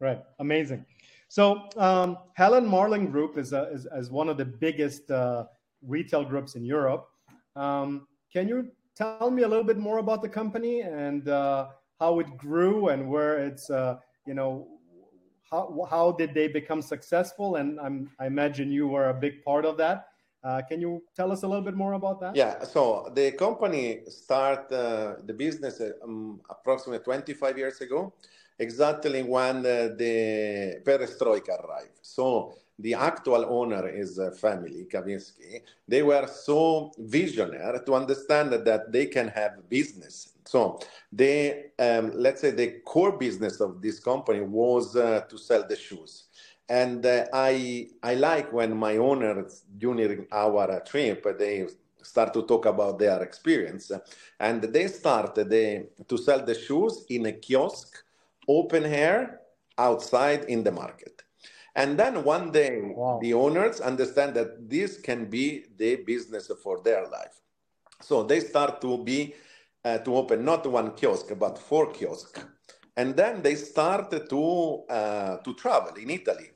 Right. 0.01 0.23
Amazing. 0.39 0.85
So 1.29 1.69
um, 1.77 2.19
Helen 2.35 2.67
Marlen 2.67 3.11
Group 3.11 3.39
is, 3.39 3.53
a, 3.53 3.71
is, 3.73 3.87
is, 3.97 4.11
one 4.11 4.29
of 4.29 4.37
the 4.37 4.45
biggest 4.45 5.11
uh, 5.11 5.47
retail 5.83 6.25
groups 6.25 6.55
in 6.55 6.65
Europe. 6.65 7.09
Um, 7.57 8.07
can 8.33 8.49
you 8.49 8.71
tell 8.95 9.31
me 9.31 9.43
a 9.43 9.49
little 9.49 9.65
bit 9.65 9.79
more 9.79 9.99
about 9.99 10.23
the 10.23 10.29
company 10.29 10.83
and 10.83 11.29
uh, 11.29 11.69
how 12.01 12.19
it 12.21 12.37
grew 12.37 12.89
and 12.89 13.09
where 13.09 13.39
it's 13.39 13.71
uh, 13.71 13.97
you 14.27 14.35
know 14.35 14.67
how 15.51 15.87
how 15.89 16.13
did 16.13 16.35
they 16.35 16.49
become 16.49 16.83
successful? 16.83 17.57
And 17.57 17.79
I'm, 17.81 18.11
i 18.19 18.27
imagine 18.27 18.71
you 18.71 18.89
were 18.89 19.09
a 19.11 19.15
big 19.15 19.43
part 19.45 19.65
of 19.65 19.77
that. 19.79 20.09
Uh, 20.43 20.61
can 20.69 20.81
you 20.81 21.03
tell 21.17 21.33
us 21.33 21.43
a 21.43 21.49
little 21.49 21.65
bit 21.65 21.75
more 21.75 21.95
about 21.95 22.21
that? 22.21 22.37
Yeah 22.37 22.65
so 22.65 23.11
the 23.15 23.33
company 23.33 24.01
start 24.09 24.71
uh, 24.73 25.15
the 25.25 25.33
business 25.33 25.81
um, 26.03 26.41
approximately 26.51 27.03
25 27.03 27.57
years 27.57 27.81
ago 27.81 28.13
exactly 28.59 29.23
when 29.23 29.63
the 29.63 30.81
perestroika 30.85 31.65
arrived. 31.65 31.99
So 32.03 32.55
the 32.79 32.95
actual 32.95 33.45
owner 33.47 33.89
is 33.89 34.19
a 34.19 34.33
family, 34.33 34.87
Kavinsky, 34.91 35.63
they 35.87 36.03
were 36.03 36.27
so 36.27 36.93
visionary 36.99 37.81
to 37.87 37.95
understand 37.95 38.53
that 38.53 38.93
they 38.93 39.07
can 39.07 39.29
have 39.29 39.69
business. 39.69 40.34
So 40.45 40.79
they, 41.11 41.67
um, 41.79 42.13
let's 42.15 42.41
say 42.41 42.51
the 42.51 42.81
core 42.85 43.13
business 43.13 43.61
of 43.61 43.81
this 43.81 43.99
company 43.99 44.41
was 44.41 44.95
uh, 44.95 45.23
to 45.29 45.39
sell 45.39 45.67
the 45.67 45.77
shoes. 45.77 46.25
And 46.69 47.05
uh, 47.05 47.27
I, 47.33 47.89
I 48.03 48.15
like 48.15 48.53
when 48.53 48.77
my 48.77 48.97
owners 48.97 49.65
during 49.77 50.27
our 50.33 50.81
trip, 50.81 51.27
they 51.39 51.67
start 52.03 52.35
to 52.35 52.43
talk 52.43 52.67
about 52.67 52.99
their 52.99 53.23
experience. 53.23 53.91
And 54.39 54.63
they 54.63 54.87
started 54.89 55.49
they, 55.51 55.87
to 56.09 56.19
sell 56.19 56.45
the 56.45 56.55
shoes 56.55 57.05
in 57.09 57.27
a 57.27 57.33
kiosk, 57.33 58.05
open 58.47 58.85
air, 58.85 59.41
outside 59.77 60.45
in 60.45 60.63
the 60.63 60.71
market. 60.73 61.23
And 61.77 61.99
then 61.99 62.23
one 62.23 62.53
day, 62.53 62.81
wow. 62.83 63.19
the 63.21 63.35
owners 63.35 63.81
understand 63.81 64.35
that 64.35 64.71
this 64.71 65.01
can 65.01 65.25
be 65.29 65.65
the 65.77 65.97
business 65.97 66.51
for 66.63 66.81
their 66.83 67.09
life. 67.09 67.41
So 68.01 68.23
they 68.23 68.41
start 68.41 68.81
to 68.83 68.99
be 68.99 69.35
uh, 69.85 69.99
to 69.99 70.17
open 70.17 70.45
not 70.45 70.67
one 70.67 70.93
kiosk 70.93 71.26
but 71.38 71.59
four 71.59 71.93
kiosks, 71.93 72.41
and 72.97 73.17
then 73.17 73.43
they 73.43 73.55
started 73.55 74.29
to 74.31 74.85
uh, 74.88 75.37
to 75.38 75.55
travel 75.55 75.95
in 75.97 76.11
Italy 76.11 76.50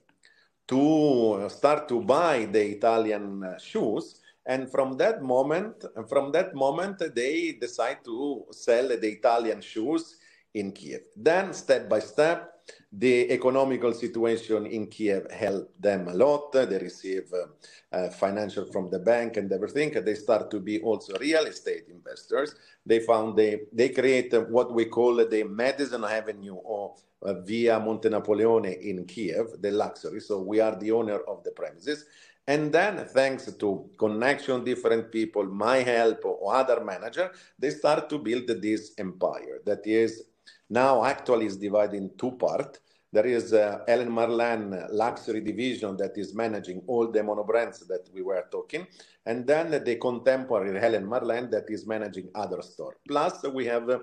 to 0.68 1.48
start 1.48 1.88
to 1.88 2.00
buy 2.02 2.44
the 2.44 2.62
Italian 2.76 3.42
uh, 3.42 3.58
shoes. 3.58 4.20
And 4.46 4.70
from 4.70 4.96
that 4.96 5.22
moment, 5.22 5.84
from 6.08 6.32
that 6.32 6.54
moment, 6.54 7.02
they 7.14 7.52
decide 7.52 7.98
to 8.04 8.46
sell 8.50 8.88
the 8.88 9.08
Italian 9.08 9.60
shoes 9.60 10.16
in 10.54 10.72
Kiev. 10.72 11.02
Then, 11.16 11.52
step 11.52 11.88
by 11.88 12.00
step, 12.00 12.57
the 12.92 13.30
economical 13.30 13.92
situation 13.92 14.66
in 14.66 14.86
Kiev 14.86 15.30
helped 15.30 15.80
them 15.80 16.08
a 16.08 16.14
lot. 16.14 16.52
They 16.52 16.78
receive 16.78 17.30
uh, 17.32 17.96
uh, 17.96 18.10
financial 18.10 18.64
from 18.66 18.90
the 18.90 18.98
bank 18.98 19.36
and 19.36 19.52
everything. 19.52 19.92
They 19.92 20.14
start 20.14 20.50
to 20.50 20.60
be 20.60 20.80
also 20.80 21.16
real 21.18 21.44
estate 21.44 21.84
investors. 21.90 22.54
They 22.86 23.00
found 23.00 23.36
they 23.36 23.60
they 23.72 23.90
create 23.90 24.32
what 24.48 24.72
we 24.72 24.86
call 24.86 25.16
the 25.16 25.44
Madison 25.44 26.04
Avenue 26.04 26.54
or 26.54 26.94
uh, 27.22 27.34
Via 27.42 27.78
Monte 27.78 28.08
Napoleone 28.08 28.72
in 28.80 29.04
Kiev, 29.04 29.46
the 29.60 29.70
luxury. 29.70 30.20
So 30.20 30.40
we 30.40 30.60
are 30.60 30.76
the 30.76 30.92
owner 30.92 31.18
of 31.28 31.44
the 31.44 31.50
premises. 31.50 32.04
And 32.46 32.72
then, 32.72 33.04
thanks 33.04 33.52
to 33.52 33.90
connection, 33.98 34.64
different 34.64 35.12
people, 35.12 35.44
my 35.44 35.78
help, 35.78 36.24
or 36.24 36.54
other 36.54 36.82
manager, 36.82 37.30
they 37.58 37.68
start 37.68 38.08
to 38.08 38.18
build 38.18 38.46
this 38.46 38.94
empire 38.96 39.60
that 39.66 39.86
is 39.86 40.24
now 40.70 41.04
actually 41.04 41.46
is 41.46 41.56
divided 41.56 41.96
in 41.96 42.10
two 42.16 42.32
parts. 42.32 42.80
There 43.10 43.26
is 43.26 43.54
uh, 43.54 43.80
Helen 43.88 44.10
Marlen 44.10 44.86
luxury 44.90 45.40
division 45.40 45.96
that 45.96 46.18
is 46.18 46.34
managing 46.34 46.82
all 46.86 47.10
the 47.10 47.20
monobrands 47.20 47.86
that 47.86 48.06
we 48.12 48.20
were 48.20 48.44
talking, 48.50 48.86
and 49.24 49.46
then 49.46 49.70
the 49.82 49.96
contemporary 49.96 50.78
Helen 50.78 51.06
Marlen 51.06 51.50
that 51.50 51.70
is 51.70 51.86
managing 51.86 52.28
other 52.34 52.60
stores. 52.60 52.96
Plus, 53.06 53.42
we 53.44 53.64
have 53.64 53.88
uh, 53.88 54.00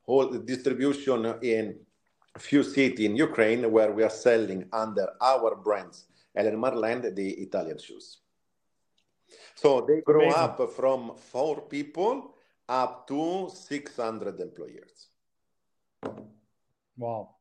whole 0.00 0.30
distribution 0.38 1.34
in 1.42 1.78
few 2.38 2.62
cities 2.62 3.06
in 3.06 3.16
Ukraine 3.16 3.70
where 3.70 3.92
we 3.92 4.02
are 4.02 4.10
selling 4.10 4.68
under 4.72 5.08
our 5.20 5.56
brands 5.56 6.06
Helen 6.34 6.56
Marlen 6.56 7.14
the 7.14 7.30
Italian 7.42 7.78
shoes. 7.78 8.18
So 9.54 9.84
they 9.88 10.02
grow 10.02 10.22
Amazing. 10.22 10.40
up 10.40 10.70
from 10.72 11.16
four 11.16 11.62
people 11.62 12.34
up 12.68 13.06
to 13.08 13.48
600 13.52 14.40
employees. 14.40 15.05
Wow. 16.96 17.36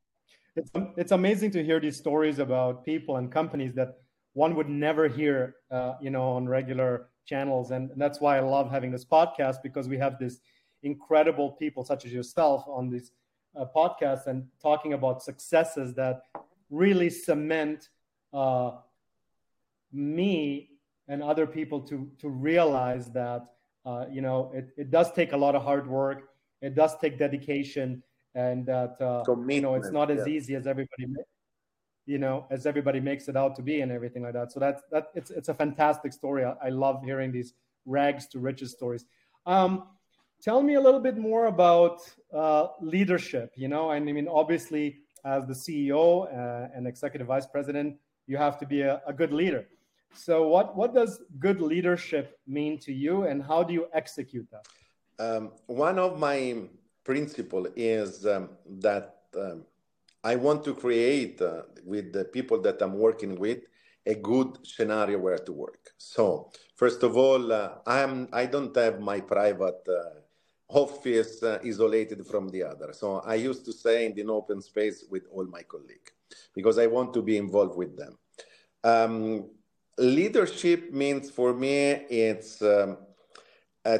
It's, 0.55 0.71
it's 0.97 1.11
amazing 1.11 1.51
to 1.51 1.63
hear 1.63 1.79
these 1.79 1.97
stories 1.97 2.39
about 2.39 2.85
people 2.85 3.17
and 3.17 3.31
companies 3.31 3.73
that 3.75 3.97
one 4.33 4.55
would 4.55 4.69
never 4.69 5.07
hear, 5.07 5.55
uh, 5.71 5.95
you 6.01 6.09
know, 6.09 6.31
on 6.31 6.47
regular 6.47 7.09
channels. 7.25 7.71
And, 7.71 7.91
and 7.91 8.01
that's 8.01 8.19
why 8.19 8.37
I 8.37 8.41
love 8.41 8.69
having 8.69 8.91
this 8.91 9.05
podcast 9.05 9.57
because 9.63 9.87
we 9.87 9.97
have 9.97 10.19
this 10.19 10.39
incredible 10.83 11.51
people 11.51 11.83
such 11.83 12.05
as 12.05 12.13
yourself 12.13 12.63
on 12.67 12.89
these 12.89 13.11
uh, 13.55 13.65
and 14.27 14.45
talking 14.61 14.93
about 14.93 15.23
successes 15.23 15.93
that 15.95 16.21
really 16.69 17.09
cement 17.09 17.89
uh, 18.33 18.71
me 19.91 20.71
and 21.07 21.23
other 21.23 21.47
people 21.47 21.79
to 21.79 22.09
to 22.19 22.29
realize 22.29 23.11
that 23.11 23.47
uh, 23.85 24.05
you 24.11 24.21
know 24.21 24.51
it, 24.53 24.69
it 24.77 24.91
does 24.91 25.11
take 25.13 25.31
a 25.31 25.37
lot 25.37 25.55
of 25.55 25.63
hard 25.63 25.87
work 25.87 26.29
it 26.61 26.75
does 26.75 26.97
take 26.97 27.17
dedication 27.17 28.03
and 28.35 28.65
that 28.65 28.95
uh, 29.01 29.23
you 29.49 29.61
know 29.61 29.75
it's 29.75 29.91
not 29.91 30.11
as 30.11 30.27
yeah. 30.27 30.33
easy 30.33 30.55
as 30.55 30.67
everybody 30.67 31.07
you 32.05 32.19
know 32.19 32.45
as 32.51 32.65
everybody 32.65 32.99
makes 32.99 33.27
it 33.27 33.35
out 33.35 33.55
to 33.55 33.61
be 33.61 33.81
and 33.81 33.91
everything 33.91 34.23
like 34.23 34.33
that 34.33 34.51
so 34.51 34.59
that's 34.59 34.83
that 34.91 35.07
it's 35.15 35.31
it's 35.31 35.49
a 35.49 35.53
fantastic 35.53 36.13
story 36.13 36.43
i, 36.45 36.53
I 36.61 36.69
love 36.69 37.01
hearing 37.03 37.31
these 37.31 37.53
rags 37.85 38.27
to 38.27 38.39
riches 38.39 38.71
stories 38.71 39.05
Um, 39.45 39.73
tell 40.41 40.61
me 40.61 40.75
a 40.75 40.81
little 40.81 40.99
bit 40.99 41.17
more 41.17 41.45
about 41.47 42.01
uh, 42.33 42.67
leadership. 42.81 43.51
You 43.55 43.67
know, 43.67 43.91
and 43.91 44.07
I 44.09 44.11
mean, 44.11 44.27
obviously, 44.27 44.99
as 45.23 45.45
the 45.45 45.53
CEO 45.53 46.27
uh, 46.27 46.69
and 46.75 46.87
executive 46.87 47.27
vice 47.27 47.45
president, 47.45 47.97
you 48.27 48.37
have 48.37 48.57
to 48.59 48.65
be 48.65 48.81
a, 48.81 49.01
a 49.07 49.13
good 49.13 49.33
leader. 49.33 49.67
So, 50.13 50.47
what 50.47 50.75
what 50.75 50.93
does 50.93 51.21
good 51.39 51.61
leadership 51.61 52.39
mean 52.47 52.79
to 52.79 52.93
you, 52.93 53.23
and 53.23 53.43
how 53.43 53.63
do 53.63 53.73
you 53.73 53.87
execute 53.93 54.47
that? 54.51 54.65
Um, 55.17 55.51
one 55.67 55.97
of 55.97 56.19
my 56.19 56.37
principle 57.05 57.67
is 57.75 58.25
um, 58.25 58.49
that 58.79 59.19
um, 59.37 59.63
I 60.23 60.35
want 60.35 60.63
to 60.65 60.73
create 60.73 61.39
uh, 61.39 61.61
with 61.85 62.11
the 62.11 62.25
people 62.25 62.59
that 62.61 62.81
I'm 62.81 62.97
working 62.97 63.39
with 63.39 63.59
a 64.07 64.15
good 64.15 64.57
scenario 64.63 65.19
where 65.19 65.37
to 65.37 65.53
work. 65.53 65.91
So 65.97 66.51
first 66.75 67.03
of 67.03 67.15
all, 67.15 67.53
uh, 67.53 67.75
I'm 67.85 68.27
I 68.33 68.45
don't 68.47 68.75
have 68.75 68.99
my 68.99 69.19
private 69.19 69.83
uh, 69.87 70.19
office 70.67 71.43
uh, 71.43 71.59
isolated 71.63 72.25
from 72.25 72.49
the 72.49 72.63
other. 72.63 72.91
So 72.93 73.19
I 73.19 73.35
used 73.35 73.65
to 73.65 73.73
say 73.73 74.07
in 74.07 74.19
an 74.19 74.29
open 74.29 74.61
space 74.61 75.05
with 75.09 75.23
all 75.31 75.45
my 75.45 75.61
colleagues 75.63 76.11
because 76.53 76.77
I 76.79 76.87
want 76.87 77.13
to 77.13 77.21
be 77.21 77.37
involved 77.37 77.77
with 77.77 77.95
them. 77.95 78.17
Um, 78.83 79.49
leadership 79.97 80.91
means 80.91 81.29
for 81.29 81.53
me 81.53 82.05
it's 82.09 82.61
um, 82.61 82.97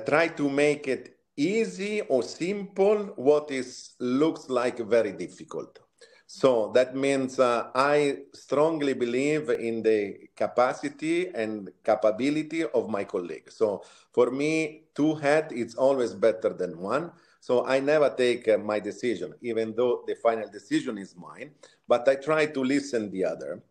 try 0.05 0.27
to 0.27 0.49
make 0.49 0.87
it 0.87 1.14
easy 1.37 2.01
or 2.01 2.23
simple 2.23 2.97
what 3.15 3.51
is 3.51 3.95
looks 3.99 4.49
like 4.49 4.79
very 4.79 5.11
difficult 5.11 5.79
so 6.27 6.71
that 6.73 6.95
means 6.95 7.39
uh, 7.39 7.69
I 7.75 8.23
strongly 8.33 8.93
believe 8.93 9.49
in 9.49 9.83
the 9.83 10.29
capacity 10.35 11.27
and 11.29 11.69
capability 11.83 12.63
of 12.63 12.89
my 12.89 13.03
colleague. 13.03 13.51
So 13.51 13.83
for 14.11 14.31
me, 14.31 14.85
two 14.95 15.15
head 15.15 15.51
is 15.51 15.75
always 15.75 16.13
better 16.15 16.49
than 16.49 16.79
one. 16.79 17.11
So 17.41 17.65
I 17.67 17.79
never 17.79 18.09
take 18.09 18.47
uh, 18.47 18.57
my 18.57 18.79
decision, 18.79 19.35
even 19.41 19.75
though 19.75 20.03
the 20.07 20.15
final 20.15 20.49
decision 20.49 20.97
is 20.97 21.15
mine. 21.15 21.51
But 21.87 22.09
I 22.09 22.15
try 22.15 22.47
to 22.47 22.63
listen 22.63 23.11
the 23.11 23.25
other, 23.25 23.61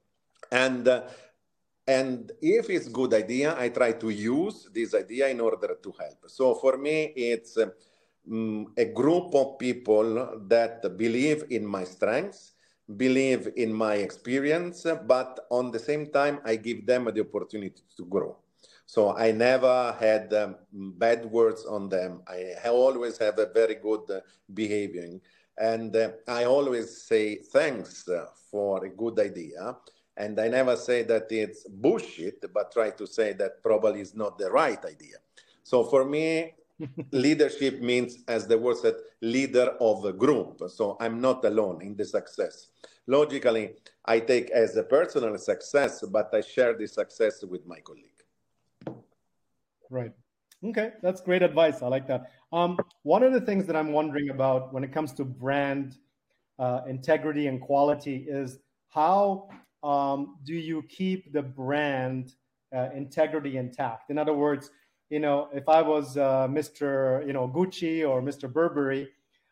and 0.52 0.86
uh, 0.86 1.02
and 1.86 2.32
if 2.40 2.70
it's 2.70 2.88
good 2.88 3.12
idea, 3.12 3.54
I 3.58 3.68
try 3.68 3.92
to 3.92 4.08
use 4.10 4.68
this 4.72 4.94
idea 4.94 5.28
in 5.28 5.40
order 5.40 5.76
to 5.82 5.94
help. 5.98 6.28
So 6.28 6.54
for 6.54 6.78
me, 6.78 7.12
it's 7.14 7.58
um, 7.58 8.66
a 8.76 8.86
group 8.86 9.34
of 9.34 9.58
people 9.58 10.40
that 10.48 10.96
believe 10.96 11.44
in 11.50 11.66
my 11.66 11.84
strengths, 11.84 12.54
believe 12.96 13.52
in 13.56 13.72
my 13.72 13.96
experience, 13.96 14.86
but 15.06 15.40
on 15.50 15.70
the 15.70 15.78
same 15.78 16.10
time, 16.10 16.40
I 16.44 16.56
give 16.56 16.86
them 16.86 17.04
the 17.12 17.20
opportunity 17.20 17.82
to 17.96 18.04
grow. 18.06 18.38
So 18.86 19.16
I 19.16 19.32
never 19.32 19.96
had 19.98 20.32
um, 20.32 20.56
bad 20.72 21.24
words 21.26 21.64
on 21.66 21.88
them. 21.88 22.22
I 22.26 22.68
always 22.68 23.18
have 23.18 23.38
a 23.38 23.46
very 23.46 23.76
good 23.76 24.10
uh, 24.10 24.20
behaving. 24.52 25.20
And 25.56 25.94
uh, 25.94 26.10
I 26.28 26.44
always 26.44 27.02
say 27.02 27.36
thanks 27.36 28.08
uh, 28.08 28.26
for 28.50 28.84
a 28.84 28.88
good 28.90 29.18
idea. 29.20 29.76
And 30.16 30.38
I 30.40 30.48
never 30.48 30.76
say 30.76 31.02
that 31.04 31.26
it's 31.30 31.66
bullshit, 31.68 32.44
but 32.52 32.72
try 32.72 32.90
to 32.90 33.06
say 33.06 33.32
that 33.34 33.62
probably 33.62 34.00
is 34.00 34.14
not 34.14 34.38
the 34.38 34.50
right 34.50 34.82
idea. 34.84 35.16
So 35.64 35.84
for 35.84 36.04
me, 36.04 36.54
leadership 37.12 37.80
means, 37.80 38.18
as 38.28 38.46
the 38.46 38.58
word 38.58 38.76
said, 38.78 38.94
leader 39.20 39.74
of 39.80 40.04
a 40.04 40.12
group. 40.12 40.62
So 40.68 40.96
I'm 41.00 41.20
not 41.20 41.44
alone 41.44 41.82
in 41.82 41.96
the 41.96 42.04
success. 42.04 42.68
Logically, 43.06 43.72
I 44.04 44.20
take 44.20 44.50
as 44.50 44.76
a 44.76 44.82
personal 44.82 45.36
success, 45.38 46.02
but 46.02 46.30
I 46.32 46.40
share 46.40 46.76
the 46.76 46.86
success 46.86 47.44
with 47.44 47.66
my 47.66 47.80
colleague. 47.80 48.10
Right. 49.90 50.12
Okay, 50.64 50.92
that's 51.02 51.20
great 51.20 51.42
advice. 51.42 51.82
I 51.82 51.88
like 51.88 52.06
that. 52.08 52.30
Um, 52.52 52.78
one 53.02 53.22
of 53.22 53.32
the 53.32 53.40
things 53.40 53.66
that 53.66 53.76
I'm 53.76 53.92
wondering 53.92 54.30
about 54.30 54.72
when 54.72 54.82
it 54.82 54.92
comes 54.92 55.12
to 55.14 55.24
brand 55.24 55.98
uh, 56.58 56.82
integrity 56.88 57.48
and 57.48 57.60
quality 57.60 58.24
is 58.28 58.58
how 58.88 59.48
um, 59.84 60.38
do 60.44 60.54
you 60.54 60.82
keep 60.88 61.32
the 61.32 61.42
brand 61.42 62.32
uh, 62.74 62.88
integrity 62.94 63.58
intact? 63.58 64.10
In 64.10 64.18
other 64.18 64.32
words, 64.32 64.70
you 65.10 65.20
know, 65.20 65.48
if 65.52 65.68
I 65.68 65.82
was 65.82 66.16
uh, 66.16 66.48
Mr. 66.48 67.24
you 67.26 67.34
know 67.34 67.46
Gucci 67.46 68.08
or 68.08 68.22
Mr. 68.22 68.50
Burberry, 68.52 69.08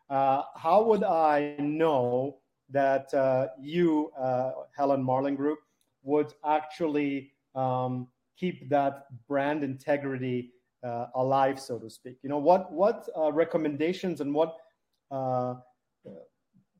uh, 0.09 0.42
how 0.57 0.83
would 0.85 1.05
I 1.05 1.55
know 1.59 2.38
that 2.71 3.12
uh, 3.12 3.49
you, 3.61 4.11
uh, 4.18 4.53
Helen 4.75 5.05
Marlen 5.05 5.37
Group, 5.37 5.59
would 6.03 6.33
actually 6.45 7.33
um, 7.55 8.09
keep 8.37 8.71
that 8.71 9.07
brand 9.29 9.62
integrity 9.62 10.53
uh, 10.83 11.07
alive, 11.14 11.61
so 11.61 11.79
to 11.79 11.90
speak? 11.90 12.16
You 12.23 12.31
know, 12.31 12.38
what 12.38 12.73
what 12.73 13.09
recommendations 13.33 14.23
and 14.23 14.35
what 14.35 14.57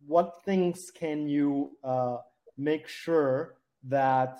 what 0.07 0.43
things 0.45 0.91
can 0.91 1.29
you 1.29 1.71
make 2.57 2.87
sure 2.89 3.57
that 3.85 4.39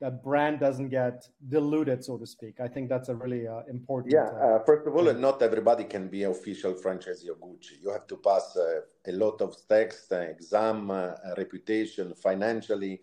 that 0.00 0.22
brand 0.22 0.60
doesn't 0.60 0.90
get 0.90 1.26
diluted, 1.48 2.04
so 2.04 2.16
to 2.18 2.26
speak. 2.26 2.60
I 2.60 2.68
think 2.68 2.88
that's 2.88 3.08
a 3.08 3.14
really 3.14 3.48
uh, 3.48 3.62
important. 3.68 4.12
Yeah, 4.12 4.28
uh, 4.28 4.56
uh 4.56 4.64
first 4.64 4.86
of 4.86 4.94
all, 4.94 5.12
not 5.14 5.42
everybody 5.42 5.84
can 5.84 6.08
be 6.08 6.22
official 6.22 6.74
franchisee 6.74 7.30
of 7.30 7.38
Gucci. 7.38 7.82
You 7.82 7.90
have 7.90 8.06
to 8.06 8.16
pass 8.16 8.56
uh, 8.56 8.80
a 9.06 9.12
lot 9.12 9.40
of 9.40 9.56
tests, 9.68 10.12
uh, 10.12 10.20
exam, 10.20 10.90
uh, 10.90 11.14
reputation, 11.36 12.14
financially 12.14 13.00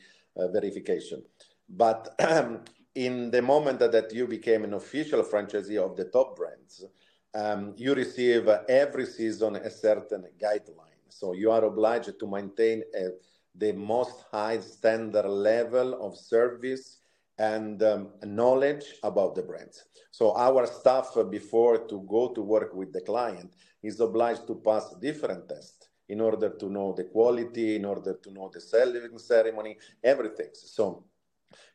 verification. 0.52 1.24
But 1.70 2.14
um, 2.20 2.62
in 2.96 3.32
the 3.32 3.42
moment 3.42 3.80
that 3.80 4.14
you 4.14 4.28
became 4.28 4.64
an 4.64 4.74
official 4.74 5.24
franchisee 5.24 5.78
of 5.78 5.96
the 5.96 6.06
top 6.06 6.36
brands, 6.36 6.86
um, 7.34 7.74
you 7.76 7.94
receive 7.94 8.48
every 8.70 9.06
season 9.06 9.58
a 9.58 9.70
certain 9.70 10.26
guideline. 10.42 11.04
So 11.10 11.34
you 11.34 11.52
are 11.52 11.64
obliged 11.64 12.20
to 12.20 12.28
maintain 12.28 12.84
a 12.94 13.10
the 13.58 13.74
most 13.74 14.26
high 14.32 14.60
standard 14.60 15.28
level 15.28 16.06
of 16.06 16.18
service 16.18 17.00
and 17.38 17.84
um, 17.84 18.10
knowledge 18.24 18.86
about 19.04 19.36
the 19.36 19.42
brands. 19.42 19.84
So 20.12 20.36
our 20.36 20.66
staff, 20.66 21.12
uh, 21.18 21.24
before 21.24 21.80
to 21.88 22.02
go 22.10 22.30
to 22.30 22.42
work 22.42 22.74
with 22.74 22.94
the 22.94 23.02
client, 23.02 23.54
is 23.84 24.00
obliged 24.00 24.48
to 24.48 24.56
pass 24.56 24.96
different 25.02 25.50
tests 25.50 25.90
in 26.08 26.22
order 26.22 26.50
to 26.50 26.70
know 26.70 26.94
the 26.94 27.06
quality, 27.06 27.76
in 27.76 27.86
order 27.86 28.14
to 28.24 28.32
know 28.32 28.50
the 28.54 28.62
selling 28.62 29.18
ceremony, 29.18 29.78
everything. 30.04 30.50
So 30.54 31.06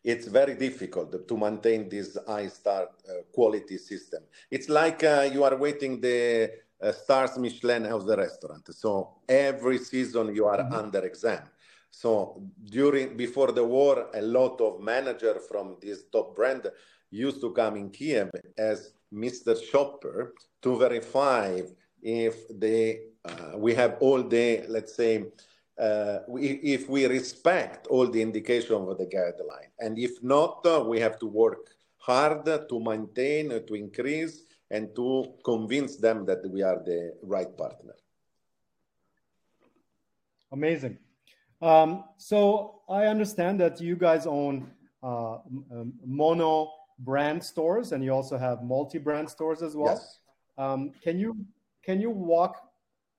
it's 0.02 0.28
very 0.28 0.54
difficult 0.54 1.28
to 1.28 1.36
maintain 1.36 1.88
this 1.88 2.16
high 2.26 2.48
star 2.48 2.88
uh, 3.08 3.12
quality 3.32 3.76
system. 3.76 4.22
It's 4.50 4.68
like 4.68 5.04
uh, 5.04 5.28
you 5.32 5.44
are 5.44 5.56
waiting 5.56 6.00
the 6.00 6.50
uh, 6.82 6.92
stars 6.92 7.36
Michelin 7.38 7.86
of 7.86 8.06
the 8.06 8.16
restaurant. 8.16 8.74
So 8.74 9.18
every 9.28 9.78
season 9.78 10.34
you 10.34 10.46
are 10.46 10.58
mm-hmm. 10.58 10.74
under 10.74 11.04
exam. 11.04 11.42
So 11.90 12.42
during 12.64 13.16
before 13.16 13.52
the 13.52 13.64
war, 13.64 14.08
a 14.14 14.22
lot 14.22 14.60
of 14.60 14.80
manager 14.80 15.40
from 15.48 15.76
this 15.80 16.04
top 16.12 16.36
brand 16.36 16.70
used 17.10 17.40
to 17.40 17.52
come 17.52 17.76
in 17.76 17.90
Kiev 17.90 18.30
as 18.56 18.92
Mr. 19.12 19.60
Shopper 19.70 20.34
to 20.62 20.76
verify 20.76 21.60
if 22.02 22.36
they 22.48 23.00
uh, 23.24 23.56
we 23.56 23.74
have 23.74 23.96
all 24.00 24.22
the 24.22 24.64
let's 24.68 24.94
say 24.94 25.24
uh, 25.78 26.20
we, 26.28 26.42
if 26.62 26.88
we 26.88 27.06
respect 27.06 27.86
all 27.86 28.06
the 28.08 28.20
indication 28.20 28.74
of 28.74 28.98
the 28.98 29.06
guideline, 29.06 29.70
and 29.78 29.98
if 29.98 30.22
not, 30.22 30.64
uh, 30.66 30.84
we 30.86 31.00
have 31.00 31.18
to 31.18 31.26
work 31.26 31.70
hard 31.96 32.44
to 32.44 32.80
maintain, 32.80 33.48
to 33.48 33.74
increase, 33.74 34.42
and 34.70 34.94
to 34.94 35.24
convince 35.42 35.96
them 35.96 36.26
that 36.26 36.46
we 36.50 36.62
are 36.62 36.82
the 36.84 37.14
right 37.22 37.56
partner. 37.56 37.94
Amazing. 40.52 40.98
Um, 41.62 42.04
so 42.16 42.80
I 42.88 43.06
understand 43.06 43.60
that 43.60 43.80
you 43.80 43.96
guys 43.96 44.26
own 44.26 44.70
uh, 45.02 45.38
um, 45.70 45.92
mono 46.04 46.70
brand 46.98 47.42
stores 47.42 47.92
and 47.92 48.04
you 48.04 48.12
also 48.12 48.38
have 48.38 48.62
multi-brand 48.62 49.28
stores 49.28 49.62
as 49.62 49.76
well. 49.76 49.94
Yes. 49.94 50.18
Um, 50.58 50.92
can 51.02 51.18
you 51.18 51.36
can 51.82 52.00
you 52.00 52.10
walk 52.10 52.56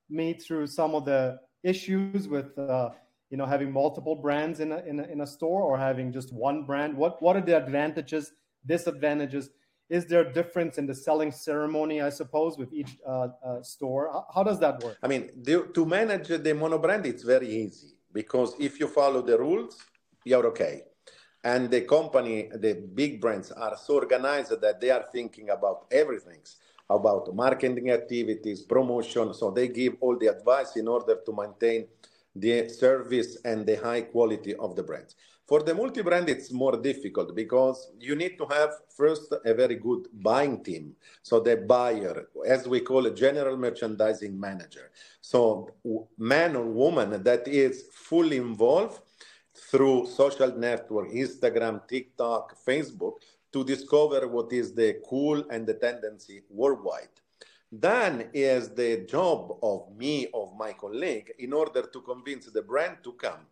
me 0.09 0.33
through 0.33 0.67
some 0.67 0.93
of 0.93 1.05
the 1.05 1.39
issues 1.63 2.27
with 2.27 2.57
uh, 2.57 2.89
you 3.29 3.37
know 3.37 3.45
having 3.45 3.71
multiple 3.71 4.15
brands 4.15 4.59
in 4.59 4.71
a, 4.71 4.79
in 4.79 4.99
a, 4.99 5.03
in 5.03 5.21
a 5.21 5.27
store 5.27 5.61
or 5.63 5.77
having 5.77 6.11
just 6.11 6.33
one 6.33 6.65
brand? 6.65 6.95
What 6.95 7.21
what 7.21 7.35
are 7.35 7.41
the 7.41 7.57
advantages, 7.57 8.33
disadvantages? 8.65 9.49
Is 9.89 10.05
there 10.05 10.21
a 10.21 10.33
difference 10.33 10.77
in 10.77 10.85
the 10.85 10.95
selling 10.95 11.31
ceremony, 11.31 12.01
I 12.01 12.09
suppose, 12.09 12.57
with 12.57 12.71
each 12.71 12.97
uh, 13.05 13.27
uh 13.43 13.61
store? 13.61 14.09
How, 14.11 14.25
how, 14.35 14.43
does 14.43 14.57
that 14.59 14.81
work? 14.81 14.97
I 15.03 15.07
mean, 15.07 15.31
the, 15.35 15.67
to 15.73 15.85
manage 15.85 16.29
the 16.29 16.53
mono 16.53 16.77
brand, 16.77 17.05
it's 17.05 17.23
very 17.23 17.49
easy 17.49 17.95
because 18.13 18.55
if 18.59 18.79
you 18.79 18.87
follow 18.87 19.21
the 19.21 19.37
rules, 19.37 19.77
you're 20.23 20.45
okay. 20.47 20.83
And 21.43 21.71
the 21.71 21.81
company, 21.81 22.49
the 22.53 22.73
big 22.93 23.19
brands 23.19 23.51
are 23.51 23.75
so 23.77 23.95
organized 23.95 24.61
that 24.61 24.79
they 24.79 24.91
are 24.91 25.05
thinking 25.11 25.49
about 25.49 25.85
everything 25.91 26.41
about 26.95 27.33
marketing 27.33 27.89
activities, 27.89 28.61
promotion. 28.61 29.33
So 29.33 29.51
they 29.51 29.67
give 29.67 29.95
all 30.01 30.17
the 30.17 30.27
advice 30.27 30.75
in 30.75 30.87
order 30.87 31.19
to 31.25 31.33
maintain 31.33 31.87
the 32.35 32.69
service 32.69 33.37
and 33.43 33.65
the 33.65 33.75
high 33.75 34.01
quality 34.01 34.55
of 34.55 34.75
the 34.75 34.83
brands. 34.83 35.15
For 35.51 35.63
the 35.63 35.75
multi-brand, 35.75 36.29
it's 36.29 36.49
more 36.53 36.77
difficult 36.77 37.35
because 37.35 37.91
you 37.99 38.15
need 38.15 38.37
to 38.37 38.45
have 38.45 38.69
first 38.87 39.33
a 39.43 39.53
very 39.53 39.75
good 39.75 40.07
buying 40.13 40.63
team. 40.63 40.95
So 41.23 41.41
the 41.41 41.57
buyer, 41.57 42.29
as 42.47 42.69
we 42.69 42.79
call 42.79 43.05
a 43.05 43.13
general 43.13 43.57
merchandising 43.57 44.39
manager. 44.39 44.91
So 45.19 45.67
man 46.17 46.55
or 46.55 46.67
woman 46.67 47.21
that 47.23 47.49
is 47.49 47.89
fully 47.91 48.37
involved 48.37 49.01
through 49.53 50.07
social 50.07 50.57
network, 50.57 51.09
Instagram, 51.09 51.85
TikTok, 51.85 52.55
Facebook, 52.65 53.15
to 53.51 53.65
discover 53.65 54.29
what 54.29 54.53
is 54.53 54.73
the 54.73 55.01
cool 55.05 55.43
and 55.51 55.67
the 55.67 55.73
tendency 55.73 56.43
worldwide. 56.49 57.15
Then 57.69 58.29
is 58.33 58.69
the 58.69 59.05
job 59.05 59.57
of 59.61 59.93
me, 59.97 60.27
of 60.33 60.55
my 60.57 60.71
colleague, 60.71 61.33
in 61.39 61.51
order 61.51 61.81
to 61.81 61.99
convince 62.03 62.45
the 62.45 62.61
brand 62.61 62.99
to 63.03 63.11
come. 63.11 63.50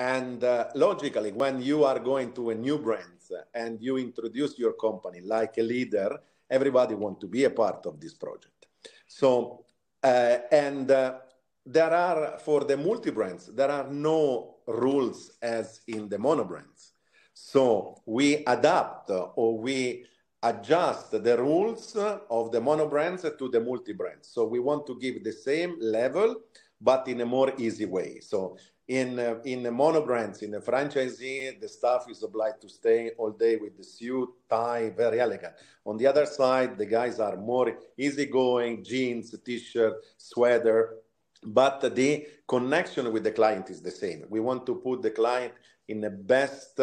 And 0.00 0.42
uh, 0.44 0.68
logically, 0.76 1.30
when 1.32 1.60
you 1.60 1.84
are 1.84 1.98
going 1.98 2.32
to 2.32 2.48
a 2.50 2.54
new 2.54 2.78
brand 2.78 3.20
and 3.54 3.78
you 3.82 3.98
introduce 3.98 4.58
your 4.58 4.72
company 4.72 5.20
like 5.20 5.58
a 5.58 5.62
leader, 5.62 6.18
everybody 6.48 6.94
wants 6.94 7.20
to 7.20 7.26
be 7.26 7.44
a 7.44 7.50
part 7.50 7.84
of 7.84 8.00
this 8.00 8.14
project. 8.14 8.64
So, 9.06 9.66
uh, 10.02 10.38
and 10.50 10.90
uh, 10.90 11.18
there 11.66 11.92
are 11.92 12.38
for 12.38 12.64
the 12.64 12.78
multi 12.78 13.10
brands, 13.10 13.48
there 13.54 13.70
are 13.70 13.88
no 13.90 14.56
rules 14.66 15.32
as 15.42 15.82
in 15.86 16.08
the 16.08 16.18
mono 16.18 16.44
brands. 16.44 16.92
So 17.34 18.00
we 18.06 18.42
adapt 18.46 19.10
or 19.10 19.58
we 19.58 20.06
adjust 20.42 21.10
the 21.10 21.36
rules 21.36 21.94
of 22.30 22.52
the 22.52 22.60
mono 22.62 22.88
brands 22.88 23.26
to 23.38 23.48
the 23.50 23.60
multi 23.60 23.92
brands. 23.92 24.28
So 24.28 24.46
we 24.46 24.60
want 24.60 24.86
to 24.86 24.98
give 24.98 25.22
the 25.22 25.32
same 25.32 25.76
level, 25.78 26.36
but 26.80 27.06
in 27.06 27.20
a 27.20 27.26
more 27.26 27.52
easy 27.58 27.84
way. 27.84 28.20
So 28.20 28.56
in 28.90 29.20
uh, 29.20 29.36
in 29.44 29.62
the 29.62 29.70
mono 29.70 30.04
brands, 30.04 30.42
in 30.42 30.50
the 30.50 30.58
franchisee, 30.58 31.60
the 31.60 31.68
staff 31.68 32.06
is 32.10 32.24
obliged 32.24 32.60
to 32.60 32.68
stay 32.68 33.12
all 33.18 33.30
day 33.30 33.54
with 33.54 33.76
the 33.76 33.84
suit, 33.84 34.28
tie, 34.48 34.90
very 34.96 35.20
elegant. 35.20 35.54
On 35.86 35.96
the 35.96 36.08
other 36.08 36.26
side, 36.26 36.76
the 36.76 36.86
guys 36.86 37.20
are 37.20 37.36
more 37.36 37.78
easygoing, 37.96 38.82
jeans, 38.82 39.32
t-shirt, 39.44 39.94
sweater, 40.16 40.96
but 41.44 41.80
the 41.94 42.26
connection 42.48 43.12
with 43.12 43.22
the 43.22 43.30
client 43.30 43.70
is 43.70 43.80
the 43.80 43.92
same. 43.92 44.24
We 44.28 44.40
want 44.40 44.66
to 44.66 44.74
put 44.74 45.02
the 45.02 45.12
client 45.12 45.52
in 45.86 46.00
the 46.00 46.10
best 46.10 46.80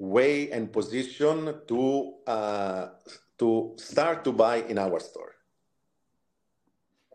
way 0.00 0.50
and 0.50 0.72
position 0.72 1.60
to 1.68 2.14
uh, 2.26 2.88
to 3.38 3.74
start 3.76 4.24
to 4.24 4.32
buy 4.32 4.56
in 4.62 4.78
our 4.78 4.98
store. 4.98 5.36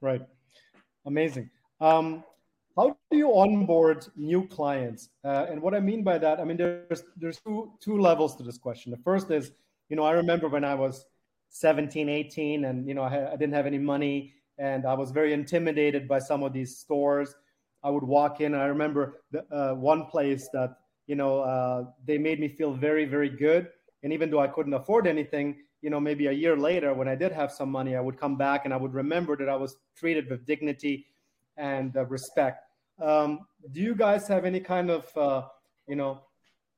Right, 0.01 0.25
amazing. 1.05 1.49
Um, 1.81 2.23
how 2.75 2.97
do 3.09 3.17
you 3.17 3.29
onboard 3.29 4.05
new 4.15 4.47
clients? 4.47 5.09
Uh, 5.23 5.45
and 5.49 5.61
what 5.61 5.73
I 5.73 5.79
mean 5.79 6.03
by 6.03 6.17
that, 6.17 6.39
I 6.39 6.43
mean 6.43 6.57
there's 6.57 7.03
there's 7.15 7.39
two 7.39 7.71
two 7.79 7.99
levels 7.99 8.35
to 8.37 8.43
this 8.43 8.57
question. 8.57 8.91
The 8.91 8.97
first 9.03 9.31
is, 9.31 9.51
you 9.89 9.95
know, 9.95 10.03
I 10.03 10.11
remember 10.11 10.47
when 10.49 10.65
I 10.65 10.75
was 10.75 11.05
17, 11.49 12.09
18, 12.09 12.65
and 12.65 12.87
you 12.87 12.93
know 12.93 13.03
I, 13.03 13.33
I 13.33 13.35
didn't 13.37 13.53
have 13.53 13.65
any 13.65 13.77
money 13.77 14.33
and 14.57 14.85
I 14.85 14.93
was 14.93 15.11
very 15.11 15.33
intimidated 15.33 16.07
by 16.07 16.19
some 16.19 16.43
of 16.43 16.53
these 16.53 16.77
stores. 16.77 17.35
I 17.83 17.89
would 17.89 18.03
walk 18.03 18.41
in. 18.41 18.55
I 18.55 18.65
remember 18.65 19.21
the, 19.31 19.45
uh, 19.53 19.75
one 19.75 20.05
place 20.05 20.49
that 20.53 20.77
you 21.07 21.15
know 21.15 21.39
uh, 21.41 21.85
they 22.05 22.17
made 22.17 22.39
me 22.39 22.47
feel 22.47 22.73
very, 22.73 23.05
very 23.05 23.29
good. 23.29 23.69
And 24.03 24.13
even 24.13 24.29
though 24.29 24.39
I 24.39 24.47
couldn't 24.47 24.73
afford 24.73 25.07
anything, 25.07 25.63
you 25.81 25.89
know, 25.89 25.99
maybe 25.99 26.27
a 26.27 26.31
year 26.31 26.57
later 26.57 26.93
when 26.93 27.07
I 27.07 27.15
did 27.15 27.31
have 27.31 27.51
some 27.51 27.71
money, 27.71 27.95
I 27.95 28.01
would 28.01 28.19
come 28.19 28.37
back 28.37 28.65
and 28.65 28.73
I 28.73 28.77
would 28.77 28.93
remember 28.93 29.35
that 29.37 29.49
I 29.49 29.55
was 29.55 29.77
treated 29.95 30.29
with 30.29 30.45
dignity 30.45 31.07
and 31.57 31.95
uh, 31.95 32.05
respect. 32.05 32.64
Um, 33.01 33.39
do 33.71 33.81
you 33.81 33.95
guys 33.95 34.27
have 34.27 34.45
any 34.45 34.59
kind 34.59 34.89
of 34.89 35.17
uh, 35.17 35.43
you 35.87 35.95
know 35.95 36.21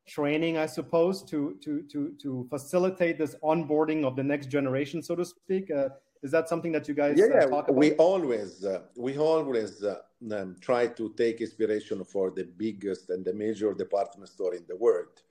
training, 0.07 0.57
I 0.57 0.65
suppose, 0.65 1.23
to 1.25 1.57
to 1.63 1.83
to 1.91 2.13
to 2.21 2.47
facilitate 2.49 3.17
this 3.17 3.35
onboarding 3.43 4.05
of 4.05 4.15
the 4.15 4.23
next 4.23 4.47
generation, 4.47 5.01
so 5.01 5.15
to 5.15 5.25
speak? 5.25 5.69
Uh, 5.71 5.89
is 6.23 6.31
that 6.31 6.49
something 6.49 6.71
that 6.71 6.87
you 6.87 6.95
guys 6.95 7.15
yeah, 7.17 7.25
uh, 7.25 7.47
talk 7.47 7.67
about? 7.67 7.75
we 7.75 7.93
always 7.93 8.65
uh, 8.65 8.81
we 8.95 9.17
always 9.17 9.83
uh, 9.83 9.99
um, 10.31 10.55
try 10.61 10.87
to 10.87 11.13
take 11.17 11.41
inspiration 11.41 12.03
for 12.03 12.31
the 12.31 12.43
biggest 12.43 13.09
and 13.11 13.23
the 13.23 13.33
major 13.33 13.73
department 13.73 14.29
store 14.29 14.55
in 14.55 14.65
the 14.67 14.75
world 14.75 15.21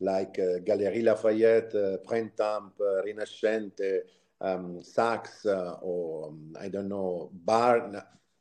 like 0.00 0.38
uh, 0.38 0.60
Galeries 0.60 1.04
Lafayette, 1.04 1.74
uh, 1.74 1.96
Printemps, 2.06 2.80
uh, 2.80 3.02
Rinascente, 3.04 4.00
um, 4.40 4.80
Saks, 4.80 5.44
uh, 5.46 5.76
or 5.82 6.28
um, 6.28 6.56
I 6.60 6.68
don't 6.68 6.88
know, 6.88 7.30
Barn 7.32 8.00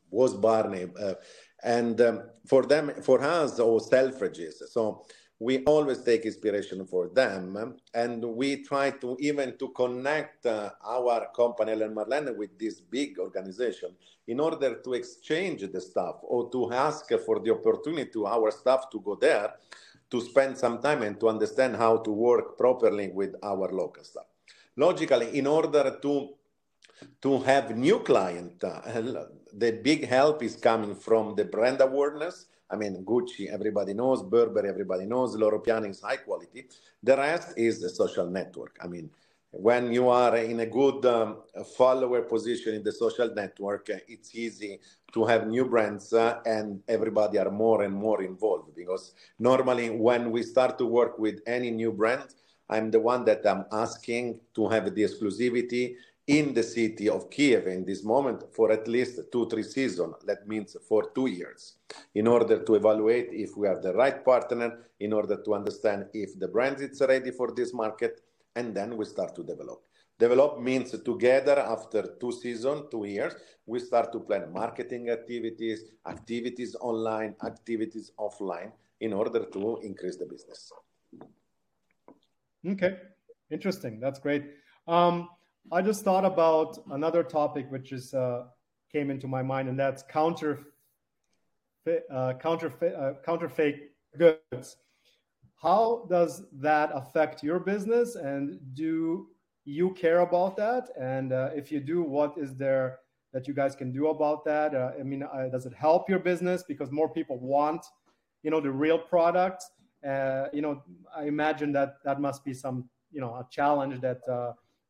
was 0.09 0.33
Barney, 0.35 0.87
uh, 0.99 1.15
and 1.63 1.99
um, 2.01 2.23
for 2.45 2.63
them, 2.65 2.91
for 3.01 3.21
us, 3.21 3.59
or 3.59 3.79
Selfridges. 3.79 4.63
So 4.69 5.05
we 5.39 5.63
always 5.65 6.03
take 6.03 6.25
inspiration 6.25 6.85
for 6.87 7.09
them 7.09 7.75
and 7.93 8.23
we 8.23 8.63
try 8.63 8.89
to 8.89 9.15
even 9.19 9.55
to 9.57 9.69
connect 9.69 10.45
uh, 10.47 10.71
our 10.83 11.27
company 11.35 11.73
Ellen 11.73 11.93
Marlene 11.93 12.35
with 12.35 12.57
this 12.57 12.81
big 12.81 13.19
organization 13.19 13.91
in 14.27 14.39
order 14.39 14.81
to 14.81 14.93
exchange 14.93 15.61
the 15.71 15.79
stuff 15.79 16.15
or 16.23 16.49
to 16.49 16.73
ask 16.73 17.07
for 17.23 17.39
the 17.39 17.51
opportunity 17.51 18.09
to 18.11 18.25
our 18.25 18.49
staff 18.49 18.89
to 18.91 18.99
go 18.99 19.15
there 19.15 19.53
to 20.09 20.21
spend 20.21 20.57
some 20.57 20.81
time 20.81 21.03
and 21.03 21.19
to 21.19 21.29
understand 21.29 21.75
how 21.75 21.97
to 21.97 22.11
work 22.11 22.57
properly 22.57 23.09
with 23.09 23.35
our 23.43 23.69
local 23.71 24.03
staff 24.03 24.25
logically 24.75 25.37
in 25.37 25.45
order 25.45 25.99
to 26.01 26.29
to 27.21 27.39
have 27.39 27.75
new 27.75 27.99
client 27.99 28.63
uh, 28.63 28.81
the 29.53 29.71
big 29.83 30.07
help 30.07 30.43
is 30.43 30.55
coming 30.55 30.95
from 30.95 31.35
the 31.35 31.45
brand 31.45 31.81
awareness 31.81 32.47
I 32.69 32.75
mean, 32.75 33.03
Gucci, 33.05 33.47
everybody 33.47 33.93
knows, 33.93 34.23
Burberry, 34.23 34.69
everybody 34.69 35.05
knows, 35.05 35.35
Loro 35.35 35.59
Piana 35.59 35.87
is 35.87 36.01
high 36.01 36.17
quality. 36.17 36.65
The 37.01 37.15
rest 37.15 37.53
is 37.57 37.79
the 37.79 37.89
social 37.89 38.29
network. 38.29 38.77
I 38.83 38.87
mean, 38.87 39.09
when 39.51 39.91
you 39.93 40.09
are 40.09 40.35
in 40.37 40.59
a 40.59 40.65
good 40.65 41.05
um, 41.05 41.37
follower 41.77 42.21
position 42.23 42.75
in 42.75 42.83
the 42.83 42.91
social 42.91 43.33
network, 43.33 43.89
it's 44.07 44.35
easy 44.35 44.79
to 45.13 45.25
have 45.25 45.47
new 45.47 45.65
brands 45.65 46.11
uh, 46.11 46.39
and 46.45 46.81
everybody 46.87 47.39
are 47.39 47.49
more 47.49 47.83
and 47.83 47.93
more 47.93 48.21
involved 48.21 48.75
because 48.75 49.13
normally 49.39 49.89
when 49.89 50.31
we 50.31 50.43
start 50.43 50.77
to 50.77 50.85
work 50.85 51.17
with 51.17 51.39
any 51.47 51.71
new 51.71 51.93
brand, 51.93 52.35
I'm 52.69 52.91
the 52.91 52.99
one 52.99 53.23
that 53.25 53.47
I'm 53.47 53.63
asking 53.71 54.41
to 54.55 54.67
have 54.67 54.93
the 54.93 55.03
exclusivity 55.03 55.95
in 56.27 56.53
the 56.53 56.63
city 56.63 57.07
of 57.07 57.29
Kiev 57.29 57.67
in 57.67 57.85
this 57.85 58.03
moment 58.03 58.43
for 58.53 58.71
at 58.71 58.87
least 58.87 59.19
two, 59.31 59.47
three 59.47 59.63
seasons. 59.63 60.15
That 60.25 60.47
means 60.47 60.75
for 60.87 61.09
two 61.15 61.27
years, 61.27 61.77
in 62.13 62.27
order 62.27 62.63
to 62.63 62.75
evaluate 62.75 63.29
if 63.31 63.55
we 63.55 63.67
are 63.67 63.81
the 63.81 63.93
right 63.93 64.23
partner, 64.23 64.77
in 64.99 65.13
order 65.13 65.41
to 65.41 65.53
understand 65.53 66.07
if 66.13 66.37
the 66.37 66.47
brand 66.47 66.81
is 66.81 67.01
ready 67.01 67.31
for 67.31 67.53
this 67.55 67.73
market, 67.73 68.21
and 68.55 68.75
then 68.75 68.97
we 68.97 69.05
start 69.05 69.35
to 69.35 69.43
develop. 69.43 69.81
Develop 70.19 70.59
means 70.59 70.91
together 71.03 71.59
after 71.59 72.15
two 72.19 72.31
seasons, 72.31 72.85
two 72.91 73.05
years, 73.05 73.35
we 73.65 73.79
start 73.79 74.11
to 74.11 74.19
plan 74.19 74.51
marketing 74.51 75.09
activities, 75.09 75.85
activities 76.07 76.75
online, 76.81 77.35
activities 77.45 78.11
offline, 78.19 78.71
in 78.99 79.13
order 79.13 79.45
to 79.45 79.79
increase 79.83 80.17
the 80.17 80.25
business. 80.25 80.71
Okay, 82.67 82.97
interesting. 83.51 83.99
That's 83.99 84.19
great. 84.19 84.43
Um, 84.87 85.29
I 85.69 85.81
just 85.81 86.05
thought 86.05 86.23
about 86.23 86.77
another 86.91 87.23
topic 87.23 87.69
which 87.69 87.91
is 87.91 88.13
uh, 88.13 88.45
came 88.91 89.11
into 89.11 89.27
my 89.27 89.43
mind, 89.43 89.67
and 89.67 89.77
that's 89.77 90.01
counter 90.03 90.59
uh, 92.09 92.33
counterfeit 92.41 92.95
uh, 92.95 93.13
counterfeit 93.25 93.91
goods. 94.17 94.77
How 95.61 96.05
does 96.09 96.43
that 96.53 96.91
affect 96.93 97.43
your 97.43 97.59
business, 97.59 98.15
and 98.15 98.59
do 98.75 99.27
you 99.65 99.91
care 99.91 100.19
about 100.19 100.55
that? 100.55 100.89
And 100.97 101.33
uh, 101.33 101.49
if 101.53 101.69
you 101.69 101.81
do, 101.81 102.01
what 102.01 102.37
is 102.37 102.55
there 102.55 102.99
that 103.33 103.45
you 103.45 103.53
guys 103.53 103.75
can 103.75 103.91
do 103.91 104.07
about 104.07 104.45
that? 104.45 104.73
Uh, 104.73 104.91
I 104.97 105.03
mean, 105.03 105.23
uh, 105.23 105.49
does 105.51 105.65
it 105.65 105.73
help 105.73 106.09
your 106.09 106.19
business 106.19 106.63
because 106.63 106.91
more 106.91 107.09
people 107.09 107.39
want, 107.39 107.85
you 108.41 108.51
know, 108.51 108.61
the 108.61 108.71
real 108.71 108.99
product? 108.99 109.63
you 110.53 110.61
know, 110.61 110.81
I 111.13 111.23
imagine 111.23 111.73
that 111.73 111.97
that 112.05 112.21
must 112.21 112.45
be 112.45 112.53
some, 112.53 112.89
you 113.11 113.19
know, 113.19 113.35
a 113.35 113.45
challenge 113.51 113.99
that 113.99 114.21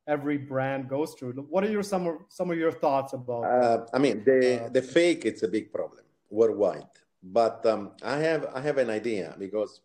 every 0.08 0.38
brand 0.38 0.88
goes 0.88 1.14
through. 1.14 1.34
What 1.50 1.64
are 1.64 1.70
your 1.70 1.84
some 1.84 2.08
of, 2.08 2.16
some 2.30 2.50
of 2.52 2.58
your 2.58 2.72
thoughts 2.72 3.14
about? 3.14 3.44
Uh, 3.44 3.86
I 3.94 4.00
mean, 4.00 4.24
the 4.24 4.66
uh, 4.66 4.70
the 4.70 4.82
fake 4.82 5.26
it's 5.26 5.44
a 5.44 5.48
big 5.48 5.72
problem 5.72 6.06
worldwide. 6.30 6.88
But 7.22 7.66
um, 7.66 7.92
I 8.04 8.18
have 8.18 8.48
I 8.54 8.62
have 8.62 8.78
an 8.78 8.90
idea 8.90 9.36
because 9.38 9.82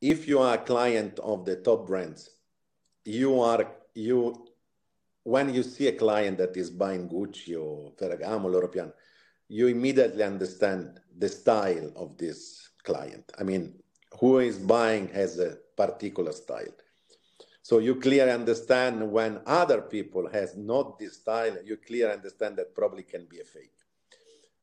if 0.00 0.28
you 0.28 0.38
are 0.40 0.54
a 0.54 0.58
client 0.58 1.18
of 1.20 1.44
the 1.44 1.56
top 1.56 1.86
brands, 1.86 2.30
you 3.04 3.40
are 3.40 3.66
you 3.94 4.46
when 5.24 5.52
you 5.52 5.62
see 5.62 5.88
a 5.88 5.92
client 5.92 6.38
that 6.38 6.56
is 6.56 6.70
buying 6.70 7.08
Gucci 7.08 7.54
or 7.60 7.92
Ferragamo, 7.92 8.50
Loro 8.50 8.68
Piana, 8.68 8.92
you 9.48 9.66
immediately 9.66 10.22
understand 10.22 11.00
the 11.18 11.28
style 11.28 11.92
of 11.96 12.16
this 12.16 12.70
client. 12.82 13.30
I 13.38 13.42
mean, 13.42 13.74
who 14.18 14.38
is 14.38 14.58
buying 14.58 15.08
has 15.08 15.38
a 15.38 15.58
particular 15.76 16.32
style 16.32 16.74
so 17.62 17.78
you 17.78 17.96
clearly 17.96 18.32
understand 18.32 19.10
when 19.12 19.40
other 19.46 19.82
people 19.82 20.28
has 20.28 20.56
not 20.56 20.98
this 20.98 21.14
style, 21.14 21.56
you 21.64 21.76
clearly 21.76 22.12
understand 22.12 22.56
that 22.56 22.74
probably 22.74 23.02
can 23.02 23.26
be 23.26 23.40
a 23.40 23.44
fake. 23.44 23.72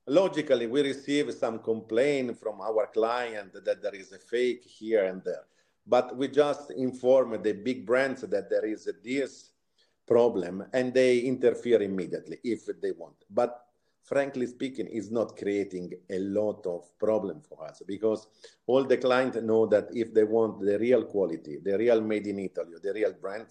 logically 0.07 0.67
we 0.67 0.81
receive 0.81 1.33
some 1.33 1.59
complaint 1.59 2.39
from 2.39 2.61
our 2.61 2.87
client 2.87 3.51
that 3.65 3.81
there 3.81 3.95
is 3.95 4.13
a 4.13 4.19
fake 4.19 4.63
here 4.63 5.03
and 5.05 5.21
there 5.23 5.45
but 5.85 6.15
we 6.15 6.27
just 6.27 6.71
inform 6.71 7.41
the 7.41 7.53
big 7.53 7.85
brands 7.85 8.21
that 8.21 8.49
there 8.49 8.65
is 8.65 8.89
this 9.03 9.51
problem 10.07 10.63
and 10.73 10.93
they 10.93 11.19
interfere 11.19 11.81
immediately 11.81 12.37
if 12.43 12.65
they 12.81 12.91
want 12.91 13.15
but 13.29 13.66
frankly 14.07 14.47
speaking 14.47 14.87
is 14.87 15.11
not 15.11 15.37
creating 15.37 15.87
a 16.09 16.19
lot 16.19 16.65
of 16.65 16.81
problem 16.97 17.41
for 17.41 17.57
us 17.69 17.81
because 17.85 18.27
all 18.65 18.83
the 18.83 18.97
clients 18.97 19.37
know 19.41 19.65
that 19.65 19.87
if 19.93 20.13
they 20.13 20.23
want 20.23 20.59
the 20.61 20.77
real 20.79 21.03
quality 21.03 21.57
the 21.63 21.77
real 21.77 22.01
made 22.01 22.25
in 22.27 22.39
italy 22.39 22.77
the 22.83 22.93
real 22.93 23.13
brand 23.23 23.47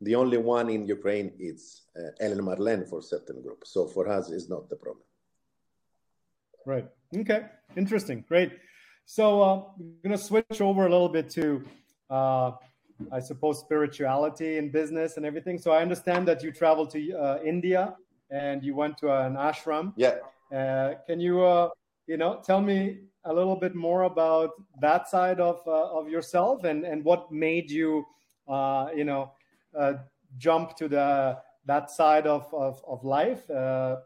the 0.00 0.14
only 0.14 0.38
one 0.56 0.68
in 0.68 0.84
ukraine 0.86 1.30
is 1.38 1.82
uh, 1.96 2.10
Ellen 2.24 2.44
Marlin 2.44 2.84
for 2.84 3.00
certain 3.00 3.40
groups 3.40 3.70
so 3.74 3.86
for 3.86 4.08
us 4.08 4.30
is 4.30 4.48
not 4.48 4.68
the 4.68 4.76
problem 4.76 5.04
Right. 6.64 6.88
Okay. 7.16 7.46
Interesting. 7.76 8.24
Great. 8.28 8.52
So 9.04 9.42
uh, 9.42 9.54
I'm 9.78 9.96
going 10.02 10.16
to 10.16 10.22
switch 10.22 10.60
over 10.60 10.86
a 10.86 10.90
little 10.90 11.08
bit 11.08 11.28
to, 11.30 11.64
uh, 12.08 12.52
I 13.10 13.20
suppose, 13.20 13.60
spirituality 13.60 14.58
and 14.58 14.70
business 14.70 15.16
and 15.16 15.26
everything. 15.26 15.58
So 15.58 15.72
I 15.72 15.82
understand 15.82 16.28
that 16.28 16.42
you 16.42 16.52
traveled 16.52 16.90
to 16.90 17.12
uh, 17.12 17.38
India 17.44 17.96
and 18.32 18.64
you 18.64 18.74
went 18.74 18.98
to 18.98 19.12
an 19.12 19.34
ashram. 19.34 19.92
Yeah. 19.96 20.16
Uh, 20.52 20.94
can 21.06 21.20
you, 21.20 21.42
uh, 21.42 21.68
you 22.06 22.16
know, 22.16 22.40
tell 22.44 22.60
me 22.60 22.98
a 23.24 23.32
little 23.32 23.56
bit 23.56 23.74
more 23.74 24.02
about 24.02 24.50
that 24.80 25.08
side 25.08 25.38
of 25.38 25.60
uh, 25.66 25.98
of 25.98 26.08
yourself 26.08 26.64
and 26.64 26.84
and 26.84 27.04
what 27.04 27.30
made 27.30 27.70
you, 27.70 28.04
you 28.48 29.04
know, 29.04 29.32
jump 30.38 30.76
to 30.76 30.88
the 30.88 31.38
that 31.66 31.90
side 31.90 32.26
of 32.26 32.52
of, 32.52 32.82
of 32.86 33.04
life? 33.04 33.48
uh, 33.50 33.96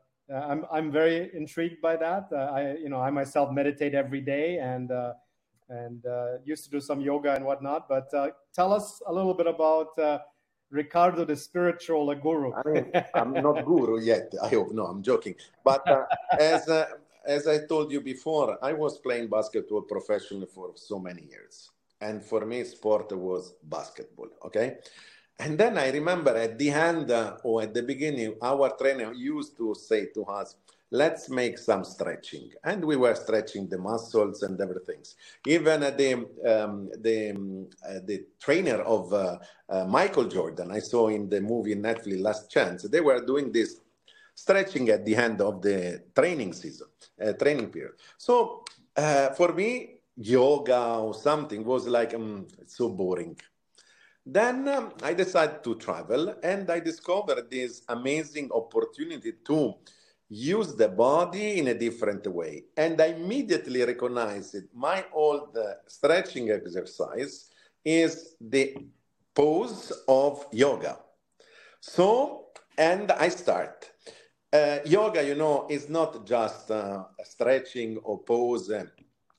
I'm 0.50 0.66
I'm 0.72 0.90
very 0.90 1.30
intrigued 1.34 1.80
by 1.80 1.96
that. 1.96 2.28
Uh, 2.32 2.50
I 2.52 2.74
you 2.74 2.88
know 2.88 3.00
I 3.00 3.10
myself 3.10 3.52
meditate 3.52 3.94
every 3.94 4.20
day 4.20 4.58
and 4.58 4.90
uh, 4.90 5.12
and 5.68 6.04
used 6.44 6.64
to 6.64 6.70
do 6.70 6.80
some 6.80 7.00
yoga 7.00 7.34
and 7.34 7.44
whatnot. 7.44 7.88
But 7.88 8.10
tell 8.54 8.72
us 8.72 9.00
a 9.06 9.12
little 9.12 9.34
bit 9.34 9.46
about 9.46 9.96
Riccardo, 10.76 11.24
the 11.24 11.36
spiritual 11.36 12.14
guru. 12.14 12.52
I 12.52 13.04
I'm 13.14 13.32
not 13.32 13.64
guru 13.64 14.00
yet. 14.00 14.32
I 14.42 14.48
hope 14.48 14.72
no. 14.72 14.86
I'm 14.86 15.02
joking. 15.02 15.34
But 15.64 15.82
as 16.38 16.68
as 17.26 17.48
I 17.48 17.66
told 17.66 17.90
you 17.90 18.00
before, 18.00 18.58
I 18.62 18.72
was 18.72 18.98
playing 18.98 19.28
basketball 19.28 19.82
professionally 19.82 20.46
for 20.46 20.72
so 20.74 20.98
many 20.98 21.22
years. 21.22 21.70
And 22.00 22.22
for 22.22 22.44
me, 22.46 22.62
sport 22.64 23.10
was 23.12 23.54
basketball. 23.64 24.28
Okay. 24.44 24.78
And 25.38 25.58
then 25.58 25.76
I 25.76 25.90
remember 25.90 26.34
at 26.36 26.58
the 26.58 26.70
end 26.70 27.10
uh, 27.10 27.36
or 27.42 27.62
at 27.62 27.74
the 27.74 27.82
beginning, 27.82 28.36
our 28.40 28.70
trainer 28.76 29.12
used 29.12 29.56
to 29.58 29.74
say 29.74 30.06
to 30.14 30.24
us, 30.24 30.56
let's 30.90 31.28
make 31.28 31.58
some 31.58 31.84
stretching. 31.84 32.50
And 32.64 32.84
we 32.84 32.96
were 32.96 33.14
stretching 33.14 33.68
the 33.68 33.78
muscles 33.78 34.42
and 34.42 34.60
everything. 34.60 35.02
Even 35.46 35.82
uh, 35.82 35.90
the, 35.90 36.12
um, 36.14 36.90
the, 37.00 37.30
um, 37.30 37.68
uh, 37.86 38.00
the 38.04 38.24
trainer 38.40 38.82
of 38.82 39.12
uh, 39.12 39.38
uh, 39.68 39.84
Michael 39.84 40.24
Jordan, 40.24 40.70
I 40.70 40.78
saw 40.78 41.08
in 41.08 41.28
the 41.28 41.40
movie 41.40 41.74
Netflix 41.74 42.20
Last 42.20 42.50
Chance, 42.50 42.84
they 42.84 43.00
were 43.00 43.24
doing 43.24 43.50
this 43.52 43.80
stretching 44.34 44.88
at 44.90 45.04
the 45.04 45.16
end 45.16 45.40
of 45.40 45.62
the 45.62 46.02
training 46.14 46.52
season, 46.52 46.88
uh, 47.20 47.32
training 47.32 47.68
period. 47.70 47.94
So 48.18 48.64
for 48.94 49.52
me, 49.54 50.00
yoga 50.16 50.96
or 50.96 51.14
something 51.14 51.64
was 51.64 51.86
like, 51.86 52.14
um, 52.14 52.46
so 52.66 52.88
boring 52.88 53.36
then 54.26 54.66
um, 54.68 54.92
I 55.04 55.14
decided 55.14 55.62
to 55.62 55.76
travel 55.76 56.34
and 56.42 56.68
I 56.68 56.80
discovered 56.80 57.48
this 57.48 57.82
amazing 57.88 58.50
opportunity 58.52 59.34
to 59.44 59.74
use 60.28 60.74
the 60.74 60.88
body 60.88 61.58
in 61.58 61.68
a 61.68 61.74
different 61.74 62.26
way. 62.26 62.64
And 62.76 63.00
I 63.00 63.06
immediately 63.06 63.82
recognized 63.82 64.54
it. 64.54 64.64
my 64.74 65.04
old 65.12 65.56
uh, 65.56 65.74
stretching 65.86 66.50
exercise 66.50 67.50
is 67.84 68.34
the 68.40 68.76
pose 69.34 69.92
of 70.08 70.44
yoga. 70.52 70.98
So, 71.80 72.46
and 72.76 73.12
I 73.12 73.28
start. 73.28 73.90
Uh, 74.52 74.78
yoga, 74.84 75.24
you 75.24 75.34
know, 75.34 75.66
is 75.70 75.88
not 75.88 76.26
just 76.26 76.70
uh, 76.70 77.04
stretching 77.22 77.98
or 77.98 78.18
pose, 78.22 78.70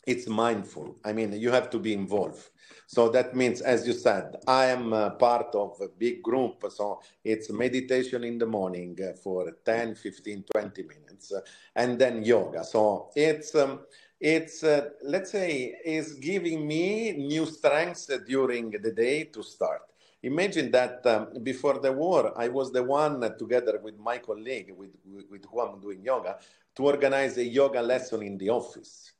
it's 0.08 0.28
mindful. 0.28 0.96
I 1.04 1.12
mean, 1.12 1.34
you 1.34 1.52
have 1.52 1.70
to 1.72 1.80
be 1.80 1.94
involved. 1.94 2.50
So 2.88 3.10
that 3.10 3.36
means, 3.36 3.60
as 3.62 3.86
you 3.86 3.92
said, 3.92 4.38
I 4.48 4.68
am 4.68 4.92
part 5.20 5.54
of 5.54 5.78
a 5.82 5.90
big 5.90 6.24
group. 6.24 6.64
So 6.70 7.02
it's 7.24 7.52
meditation 7.52 8.24
in 8.24 8.38
the 8.38 8.46
morning 8.46 8.98
for 9.22 9.52
10, 9.66 9.96
15, 9.96 10.46
20 10.50 10.84
minutes, 10.84 11.34
and 11.76 12.00
then 12.00 12.24
yoga. 12.24 12.64
So 12.64 13.10
it's 13.16 13.54
um, 13.56 13.82
it's 14.20 14.64
uh, 14.64 14.90
let's 15.04 15.32
say 15.32 15.76
is 15.84 16.14
giving 16.14 16.66
me 16.66 17.12
new 17.12 17.46
strengths 17.46 18.10
during 18.26 18.72
the 18.72 18.92
day 18.92 19.26
to 19.26 19.44
start. 19.44 19.82
Imagine 20.24 20.72
that 20.72 21.06
um, 21.06 21.44
before 21.44 21.80
the 21.80 21.92
war, 21.92 22.34
I 22.36 22.48
was 22.48 22.72
the 22.72 22.82
one 22.82 23.24
uh, 23.24 23.30
together 23.30 23.80
with 23.84 24.00
my 24.00 24.18
colleague 24.18 24.74
with, 24.76 24.96
with, 25.06 25.26
with 25.30 25.46
who 25.46 25.62
I'm 25.62 25.80
doing 25.80 26.02
yoga 26.04 26.38
to 26.76 26.84
organize 26.84 27.38
a 27.38 27.44
yoga 27.44 27.82
lesson 27.82 28.24
in 28.24 28.38
the 28.38 28.50
office 28.50 29.12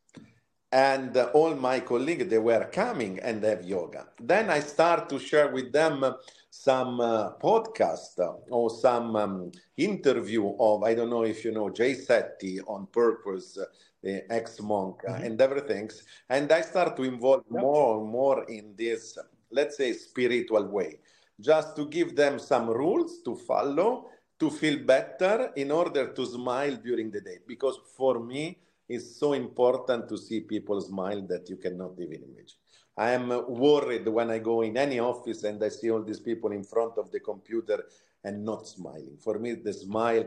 and 0.72 1.16
uh, 1.16 1.30
all 1.34 1.56
my 1.56 1.80
colleagues 1.80 2.28
they 2.28 2.38
were 2.38 2.66
coming 2.66 3.20
and 3.20 3.44
have 3.44 3.64
yoga 3.64 4.08
then 4.20 4.50
i 4.50 4.60
start 4.60 5.08
to 5.08 5.18
share 5.18 5.50
with 5.50 5.72
them 5.72 6.04
some 6.50 7.00
uh, 7.00 7.32
podcast 7.42 8.20
or 8.50 8.70
some 8.70 9.16
um, 9.16 9.52
interview 9.78 10.54
of 10.60 10.84
i 10.84 10.94
don't 10.94 11.10
know 11.10 11.24
if 11.24 11.46
you 11.46 11.52
know 11.52 11.70
jay 11.70 11.94
shetty 11.96 12.60
on 12.68 12.86
purpose 12.88 13.58
uh, 13.58 13.66
the 14.04 14.30
ex-monk 14.32 15.02
uh, 15.08 15.14
mm-hmm. 15.14 15.24
and 15.24 15.42
everything 15.42 15.90
and 16.30 16.52
i 16.52 16.60
start 16.62 16.98
to 16.98 17.04
involve 17.04 17.44
yep. 17.50 17.62
more 17.62 18.00
and 18.00 18.10
more 18.10 18.44
in 18.46 18.74
this 18.78 19.18
let's 19.52 19.78
say 19.78 19.94
spiritual 19.94 20.66
way 20.66 21.00
just 21.40 21.76
to 21.76 21.86
give 21.86 22.16
them 22.16 22.40
some 22.40 22.70
rules 22.70 23.22
to 23.24 23.36
follow 23.36 24.10
to 24.40 24.50
feel 24.50 24.78
better 24.80 25.52
in 25.56 25.72
order 25.72 26.08
to 26.14 26.26
smile 26.26 26.76
during 26.76 27.10
the 27.10 27.22
day 27.22 27.38
because 27.48 27.80
for 27.96 28.20
me 28.20 28.58
it's 28.90 29.20
so 29.20 29.34
important 29.34 30.08
to 30.10 30.18
see 30.18 30.42
people 30.42 30.80
smile 30.82 31.22
that 31.28 31.50
you 31.50 31.58
cannot 31.58 31.94
even 32.00 32.24
imagine. 32.24 32.58
I 32.98 33.12
am 33.12 33.30
worried 33.48 34.08
when 34.08 34.32
I 34.32 34.40
go 34.40 34.62
in 34.62 34.78
any 34.78 35.00
office 35.00 35.44
and 35.44 35.64
I 35.64 35.70
see 35.70 35.92
all 35.92 36.04
these 36.04 36.20
people 36.20 36.52
in 36.52 36.64
front 36.64 36.98
of 36.98 37.12
the 37.12 37.20
computer 37.20 37.84
and 38.24 38.44
not 38.44 38.68
smiling. 38.68 39.18
For 39.20 39.38
me, 39.38 39.54
the 39.54 39.74
smile 39.74 40.26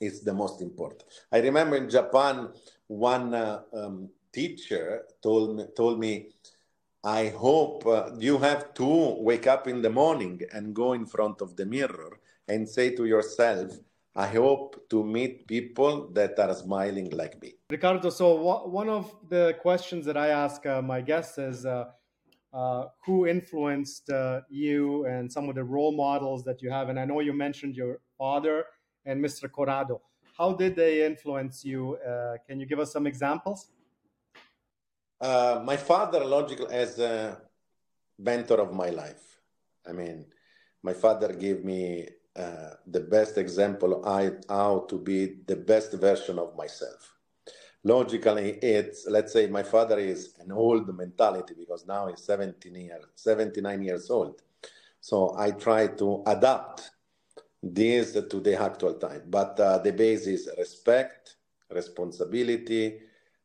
is 0.00 0.22
the 0.22 0.34
most 0.34 0.60
important. 0.60 1.04
I 1.32 1.38
remember 1.38 1.76
in 1.76 1.88
Japan, 1.88 2.48
one 2.88 3.32
uh, 3.32 3.62
um, 3.72 4.10
teacher 4.32 5.04
told 5.22 5.56
me, 5.56 5.64
told 5.76 5.98
me 5.98 6.28
I 7.02 7.28
hope 7.28 7.86
uh, 7.86 8.10
you 8.18 8.38
have 8.38 8.74
to 8.74 9.16
wake 9.20 9.46
up 9.46 9.68
in 9.68 9.82
the 9.82 9.90
morning 9.90 10.40
and 10.52 10.74
go 10.74 10.94
in 10.94 11.06
front 11.06 11.40
of 11.42 11.54
the 11.56 11.66
mirror 11.66 12.18
and 12.48 12.68
say 12.68 12.94
to 12.96 13.04
yourself, 13.04 13.72
I 14.16 14.28
hope 14.28 14.88
to 14.90 15.02
meet 15.02 15.48
people 15.48 16.08
that 16.12 16.38
are 16.38 16.54
smiling 16.54 17.10
like 17.10 17.40
me. 17.42 17.54
Riccardo, 17.68 18.10
so 18.10 18.34
one 18.66 18.88
of 18.88 19.12
the 19.28 19.56
questions 19.60 20.06
that 20.06 20.16
I 20.16 20.28
ask 20.28 20.64
uh, 20.66 20.80
my 20.80 21.00
guests 21.00 21.36
is 21.36 21.66
uh, 21.66 21.86
uh, 22.52 22.84
who 23.04 23.26
influenced 23.26 24.08
uh, 24.10 24.42
you 24.48 25.04
and 25.06 25.30
some 25.30 25.48
of 25.48 25.56
the 25.56 25.64
role 25.64 25.90
models 25.90 26.44
that 26.44 26.62
you 26.62 26.70
have? 26.70 26.90
And 26.90 27.00
I 27.00 27.04
know 27.04 27.18
you 27.18 27.32
mentioned 27.32 27.74
your 27.74 27.98
father 28.16 28.66
and 29.04 29.20
Mr. 29.22 29.50
Corrado. 29.50 30.00
How 30.38 30.52
did 30.52 30.76
they 30.76 31.04
influence 31.04 31.64
you? 31.64 31.96
Uh, 31.96 32.36
can 32.46 32.60
you 32.60 32.66
give 32.66 32.78
us 32.78 32.92
some 32.92 33.08
examples? 33.08 33.72
Uh, 35.20 35.60
my 35.64 35.76
father, 35.76 36.24
logical, 36.24 36.68
as 36.70 37.00
a 37.00 37.40
mentor 38.18 38.60
of 38.60 38.72
my 38.72 38.90
life. 38.90 39.40
I 39.84 39.92
mean, 39.92 40.26
my 40.82 40.92
father 40.92 41.32
gave 41.32 41.64
me 41.64 42.06
uh, 42.36 42.70
the 42.86 43.00
best 43.00 43.38
example 43.38 44.04
I, 44.06 44.32
how 44.48 44.86
to 44.88 44.98
be 44.98 45.36
the 45.46 45.56
best 45.56 45.92
version 45.92 46.38
of 46.38 46.56
myself. 46.56 47.14
Logically, 47.84 48.52
it's 48.62 49.06
let's 49.08 49.32
say 49.32 49.46
my 49.46 49.62
father 49.62 49.98
is 49.98 50.34
an 50.40 50.50
old 50.50 50.96
mentality 50.96 51.54
because 51.56 51.86
now 51.86 52.08
he's 52.08 52.24
17 52.24 52.74
years, 52.74 53.04
79 53.14 53.82
years 53.82 54.10
old. 54.10 54.40
So 55.00 55.34
I 55.36 55.50
try 55.50 55.88
to 55.88 56.22
adapt 56.26 56.90
this 57.62 58.12
to 58.12 58.40
the 58.40 58.60
actual 58.60 58.94
time. 58.94 59.22
But 59.28 59.60
uh, 59.60 59.78
the 59.78 59.92
base 59.92 60.26
is 60.26 60.48
respect, 60.58 61.36
responsibility, 61.70 63.00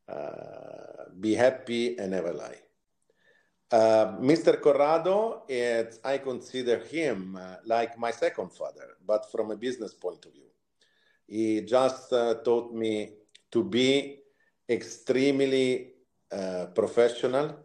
uh, 0.08 1.10
be 1.19 1.34
happy, 1.36 1.97
and 1.97 2.12
never 2.12 2.34
lie. 2.34 2.60
Uh, 3.71 4.17
Mr. 4.19 4.60
Corrado, 4.60 5.43
I 6.03 6.17
consider 6.17 6.79
him 6.79 7.36
uh, 7.36 7.58
like 7.65 7.99
my 7.99 8.10
second 8.10 8.51
father, 8.51 8.97
but 9.05 9.32
from 9.32 9.51
a 9.51 9.55
business 9.55 9.93
point 9.93 10.25
of 10.25 10.34
view. 10.34 10.49
He 11.27 11.62
just 11.62 12.12
uh, 12.12 12.36
taught 12.43 12.73
me 12.73 13.12
to 13.51 13.63
be 13.63 14.21
extremely 14.67 15.91
uh, 16.32 16.67
professional, 16.73 17.60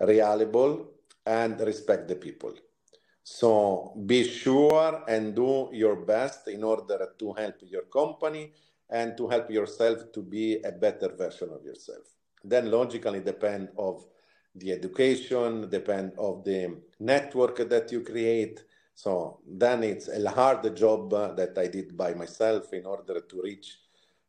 reliable, 0.00 0.94
and 1.26 1.60
respect 1.60 2.08
the 2.08 2.16
people. 2.16 2.54
So 3.22 3.92
be 4.06 4.24
sure 4.24 5.04
and 5.08 5.34
do 5.34 5.68
your 5.72 5.96
best 5.96 6.48
in 6.48 6.64
order 6.64 7.12
to 7.18 7.32
help 7.34 7.56
your 7.62 7.82
company 7.82 8.52
and 8.88 9.14
to 9.18 9.28
help 9.28 9.50
yourself 9.50 10.10
to 10.12 10.22
be 10.22 10.62
a 10.62 10.72
better 10.72 11.08
version 11.14 11.50
of 11.50 11.62
yourself. 11.64 12.06
Then 12.42 12.70
logically 12.70 13.20
depend 13.20 13.68
of 13.76 14.06
the 14.58 14.72
education, 14.72 15.68
depend 15.68 16.12
of 16.18 16.44
the 16.44 16.76
network 16.98 17.68
that 17.68 17.92
you 17.92 18.00
create. 18.02 18.64
So 18.94 19.40
then 19.46 19.82
it's 19.84 20.08
a 20.08 20.30
hard 20.30 20.74
job 20.74 21.12
uh, 21.12 21.32
that 21.34 21.56
I 21.58 21.66
did 21.66 21.96
by 21.96 22.14
myself 22.14 22.72
in 22.72 22.86
order 22.86 23.20
to 23.20 23.42
reach 23.42 23.78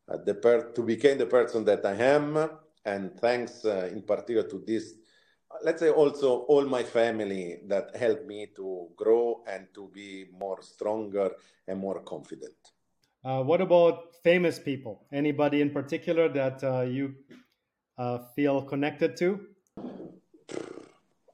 uh, 0.10 0.18
the 0.18 0.36
per- 0.36 0.72
to 0.72 0.82
become 0.82 1.18
the 1.18 1.26
person 1.26 1.64
that 1.66 1.86
I 1.86 1.94
am. 1.94 2.50
And 2.86 3.20
thanks 3.20 3.66
uh, 3.66 3.90
in 3.92 4.02
particular 4.02 4.48
to 4.50 4.64
this, 4.66 4.96
let's 5.64 5.80
say 5.80 5.90
also 5.90 6.40
all 6.48 6.66
my 6.66 6.84
family 6.84 7.60
that 7.68 7.96
helped 7.96 8.26
me 8.26 8.48
to 8.56 8.88
grow 8.96 9.44
and 9.48 9.68
to 9.74 9.90
be 9.94 10.26
more 10.32 10.62
stronger 10.62 11.32
and 11.68 11.80
more 11.80 12.02
confident. 12.02 12.56
Uh, 13.24 13.44
what 13.44 13.62
about 13.62 14.16
famous 14.24 14.60
people? 14.60 15.06
Anybody 15.12 15.62
in 15.62 15.70
particular 15.72 16.30
that 16.30 16.64
uh, 16.64 16.82
you 16.82 17.16
uh, 17.98 18.20
feel 18.36 18.62
connected 18.62 19.18
to? 19.18 19.48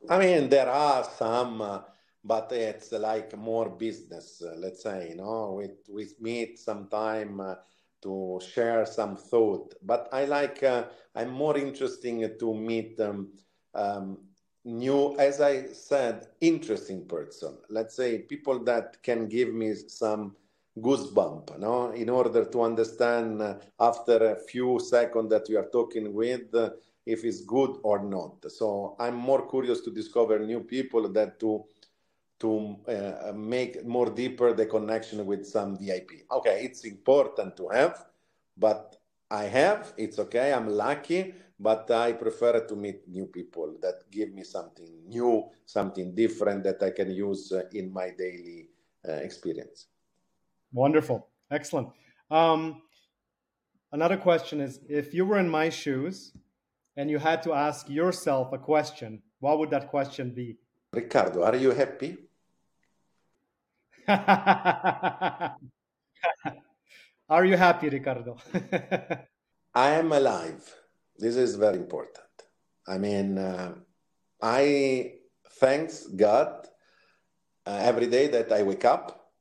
I 0.10 0.20
mean, 0.20 0.50
there 0.50 0.70
are 0.70 1.04
some, 1.04 1.62
uh, 1.62 1.82
but 2.24 2.52
it's 2.52 2.92
like 2.92 3.38
more 3.38 3.70
business, 3.70 4.42
uh, 4.42 4.56
let's 4.58 4.84
say, 4.84 5.10
you 5.10 5.16
know, 5.16 5.56
we, 5.58 5.70
we 5.94 6.10
meet 6.20 6.60
sometime 6.60 7.40
uh, 7.40 7.56
to 8.02 8.40
share 8.54 8.86
some 8.86 9.16
thought. 9.16 9.76
But 9.82 10.10
I 10.12 10.26
like, 10.26 10.64
I'm 11.16 11.30
more 11.30 11.58
interesting 11.58 12.30
to 12.38 12.54
meet 12.54 13.00
um, 13.00 13.30
um, 13.74 14.18
new, 14.66 15.18
as 15.18 15.40
I 15.42 15.68
said, 15.68 16.28
interesting 16.42 17.06
person. 17.06 17.58
Let's 17.70 17.96
say 17.96 18.20
people 18.20 18.64
that 18.66 19.02
can 19.04 19.28
give 19.28 19.54
me 19.54 19.74
some 19.88 20.36
goosebump 20.76 21.60
no 21.60 21.92
in 21.92 22.10
order 22.10 22.46
to 22.46 22.64
understand 22.64 23.40
uh, 23.40 23.56
after 23.80 24.32
a 24.32 24.36
few 24.36 24.80
seconds 24.80 25.30
that 25.30 25.48
you 25.48 25.58
are 25.60 25.70
talking 25.72 26.12
with 26.12 26.54
uh, 26.56 26.72
if 27.06 27.24
it's 27.24 27.42
good 27.42 27.78
or 27.84 28.04
not 28.04 28.36
so 28.52 28.96
i'm 29.00 29.16
more 29.16 29.48
curious 29.50 29.82
to 29.82 29.92
discover 29.92 30.40
new 30.40 30.62
people 30.62 31.10
that 31.10 31.40
to 31.40 31.64
to 32.40 32.78
uh, 32.88 33.32
make 33.34 33.86
more 33.86 34.10
deeper 34.10 34.54
the 34.54 34.66
connection 34.66 35.26
with 35.26 35.46
some 35.46 35.78
vip 35.78 36.10
okay 36.32 36.64
it's 36.64 36.86
important 36.86 37.56
to 37.56 37.68
have 37.68 38.06
but 38.58 38.98
i 39.30 39.44
have 39.44 39.94
it's 39.98 40.20
okay 40.20 40.54
i'm 40.54 40.70
lucky 40.70 41.34
but 41.60 41.90
i 41.92 42.12
prefer 42.12 42.66
to 42.66 42.76
meet 42.76 43.08
new 43.08 43.26
people 43.26 43.76
that 43.82 44.10
give 44.12 44.34
me 44.34 44.44
something 44.44 44.92
new 45.08 45.44
something 45.66 46.14
different 46.16 46.64
that 46.64 46.82
i 46.84 46.90
can 46.90 47.12
use 47.12 47.52
uh, 47.52 47.64
in 47.74 47.92
my 47.92 48.10
daily 48.18 48.70
uh, 49.08 49.14
experience 49.14 49.88
Wonderful. 50.74 51.28
Excellent. 51.52 51.90
Um, 52.32 52.82
another 53.92 54.18
question 54.18 54.60
is 54.60 54.80
if 54.90 55.14
you 55.14 55.24
were 55.24 55.38
in 55.38 55.48
my 55.48 55.70
shoes 55.70 56.34
and 56.96 57.10
you 57.10 57.18
had 57.18 57.42
to 57.44 57.54
ask 57.54 57.90
yourself 57.90 58.54
a 58.54 58.58
question, 58.58 59.22
what 59.40 59.60
would 59.60 59.70
that 59.72 59.90
question 59.90 60.32
be? 60.32 60.58
Riccardo, 60.92 61.44
are 61.44 61.56
you 61.56 61.72
happy? 61.72 62.18
are 64.08 65.58
you 67.46 67.58
happy, 67.58 67.90
Riccardo? 67.90 68.38
I 69.74 69.90
am 69.92 70.12
alive. 70.12 70.64
This 71.18 71.36
is 71.36 71.56
very 71.56 71.78
important. 71.78 72.28
I 72.88 72.98
mean, 72.98 73.38
uh, 73.38 73.76
I 74.42 75.14
thanks 75.60 76.06
God 76.08 76.68
uh, 77.66 77.80
every 77.82 78.08
day 78.08 78.28
that 78.28 78.52
I 78.52 78.64
wake 78.64 78.86
up 78.86 79.32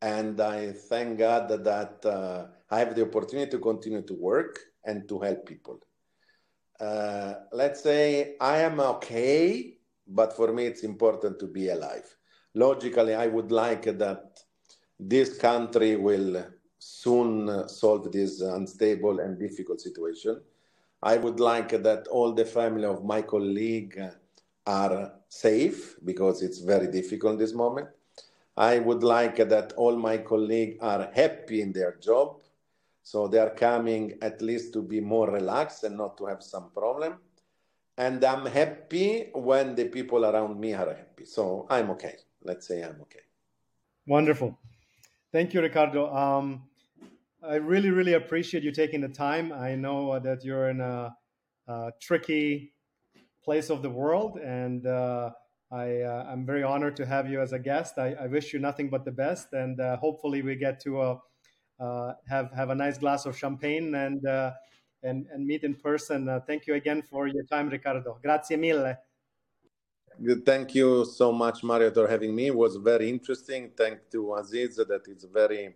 and 0.00 0.40
I 0.40 0.72
thank 0.72 1.18
God 1.18 1.48
that, 1.48 1.64
that 1.64 2.06
uh, 2.06 2.46
I 2.70 2.78
have 2.80 2.94
the 2.94 3.02
opportunity 3.02 3.50
to 3.50 3.58
continue 3.58 4.02
to 4.02 4.14
work 4.14 4.58
and 4.84 5.08
to 5.08 5.20
help 5.20 5.46
people. 5.46 5.78
Uh, 6.82 7.34
let's 7.52 7.80
say 7.80 8.34
I 8.40 8.58
am 8.58 8.80
okay, 8.80 9.78
but 10.08 10.34
for 10.34 10.52
me 10.52 10.66
it's 10.66 10.82
important 10.82 11.38
to 11.38 11.46
be 11.46 11.68
alive. 11.68 12.16
Logically, 12.54 13.14
I 13.14 13.28
would 13.28 13.52
like 13.52 13.84
that 13.98 14.40
this 14.98 15.38
country 15.38 15.94
will 15.94 16.44
soon 16.80 17.68
solve 17.68 18.10
this 18.10 18.40
unstable 18.40 19.20
and 19.20 19.38
difficult 19.38 19.80
situation. 19.80 20.40
I 21.00 21.18
would 21.18 21.38
like 21.38 21.70
that 21.70 22.08
all 22.08 22.32
the 22.32 22.44
family 22.44 22.86
of 22.86 23.04
my 23.04 23.22
colleague 23.22 24.02
are 24.66 25.12
safe 25.28 25.96
because 26.04 26.42
it's 26.42 26.58
very 26.58 26.88
difficult 26.88 27.34
in 27.34 27.38
this 27.38 27.54
moment. 27.54 27.90
I 28.56 28.80
would 28.80 29.04
like 29.04 29.36
that 29.36 29.72
all 29.76 29.96
my 29.96 30.18
colleagues 30.18 30.78
are 30.80 31.10
happy 31.14 31.62
in 31.62 31.72
their 31.72 31.96
job. 32.02 32.41
So 33.02 33.28
they 33.28 33.38
are 33.38 33.50
coming 33.50 34.18
at 34.22 34.40
least 34.40 34.72
to 34.74 34.82
be 34.82 35.00
more 35.00 35.30
relaxed 35.30 35.84
and 35.84 35.96
not 35.96 36.16
to 36.18 36.26
have 36.26 36.42
some 36.42 36.70
problem. 36.70 37.18
And 37.98 38.24
I'm 38.24 38.46
happy 38.46 39.30
when 39.34 39.74
the 39.74 39.86
people 39.86 40.24
around 40.24 40.58
me 40.58 40.72
are 40.74 40.94
happy. 40.94 41.24
So 41.24 41.66
I'm 41.68 41.90
okay. 41.90 42.16
Let's 42.42 42.66
say 42.66 42.82
I'm 42.82 43.00
okay. 43.02 43.20
Wonderful. 44.06 44.58
Thank 45.32 45.52
you, 45.54 45.60
Riccardo. 45.60 46.14
Um, 46.14 46.62
I 47.42 47.56
really, 47.56 47.90
really 47.90 48.14
appreciate 48.14 48.62
you 48.62 48.72
taking 48.72 49.00
the 49.00 49.08
time. 49.08 49.52
I 49.52 49.74
know 49.74 50.18
that 50.18 50.44
you're 50.44 50.70
in 50.70 50.80
a, 50.80 51.14
a 51.68 51.90
tricky 52.00 52.72
place 53.44 53.68
of 53.68 53.82
the 53.82 53.90
world 53.90 54.38
and 54.38 54.86
uh, 54.86 55.30
I, 55.72 56.02
uh, 56.02 56.26
I'm 56.28 56.44
very 56.44 56.62
honored 56.62 56.96
to 56.96 57.06
have 57.06 57.30
you 57.30 57.40
as 57.40 57.52
a 57.52 57.58
guest. 57.58 57.98
I, 57.98 58.12
I 58.12 58.26
wish 58.26 58.52
you 58.52 58.58
nothing 58.58 58.90
but 58.90 59.06
the 59.06 59.10
best, 59.10 59.54
and 59.54 59.80
uh, 59.80 59.96
hopefully 59.96 60.42
we 60.42 60.54
get 60.54 60.78
to 60.80 61.00
uh 61.00 61.16
have 62.28 62.50
have 62.52 62.70
a 62.70 62.74
nice 62.74 62.98
glass 62.98 63.26
of 63.26 63.36
champagne 63.36 63.94
and 63.94 64.26
uh, 64.26 64.52
and 65.02 65.26
and 65.32 65.46
meet 65.46 65.64
in 65.64 65.74
person. 65.74 66.28
Uh, 66.28 66.40
thank 66.40 66.66
you 66.66 66.74
again 66.74 67.02
for 67.02 67.26
your 67.26 67.44
time, 67.44 67.68
Riccardo. 67.68 68.18
Grazie 68.22 68.56
mille. 68.56 68.96
Thank 70.44 70.74
you 70.74 71.04
so 71.04 71.32
much, 71.32 71.64
Mario, 71.64 71.90
for 71.90 72.06
having 72.06 72.34
me. 72.34 72.48
It 72.48 72.54
was 72.54 72.76
very 72.76 73.08
interesting. 73.08 73.70
Thank 73.76 74.10
to 74.10 74.34
Aziz 74.34 74.76
that 74.76 75.02
it's 75.08 75.24
very 75.24 75.74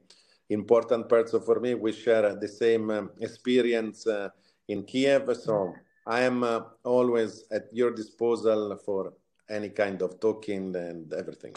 important 0.51 1.09
person 1.09 1.41
for 1.41 1.59
me. 1.59 1.75
We 1.75 1.93
share 1.93 2.35
the 2.37 2.47
same 2.47 3.11
experience 3.21 4.07
in 4.69 4.85
Kiev, 4.85 5.35
so 5.37 5.75
I 6.07 6.21
am 6.21 6.45
always 6.85 7.45
at 7.51 7.69
your 7.73 7.93
disposal 7.93 8.77
for 8.85 9.15
any 9.49 9.71
kind 9.71 10.03
of 10.03 10.21
talking 10.21 10.77
and 10.77 11.13
everything. 11.13 11.55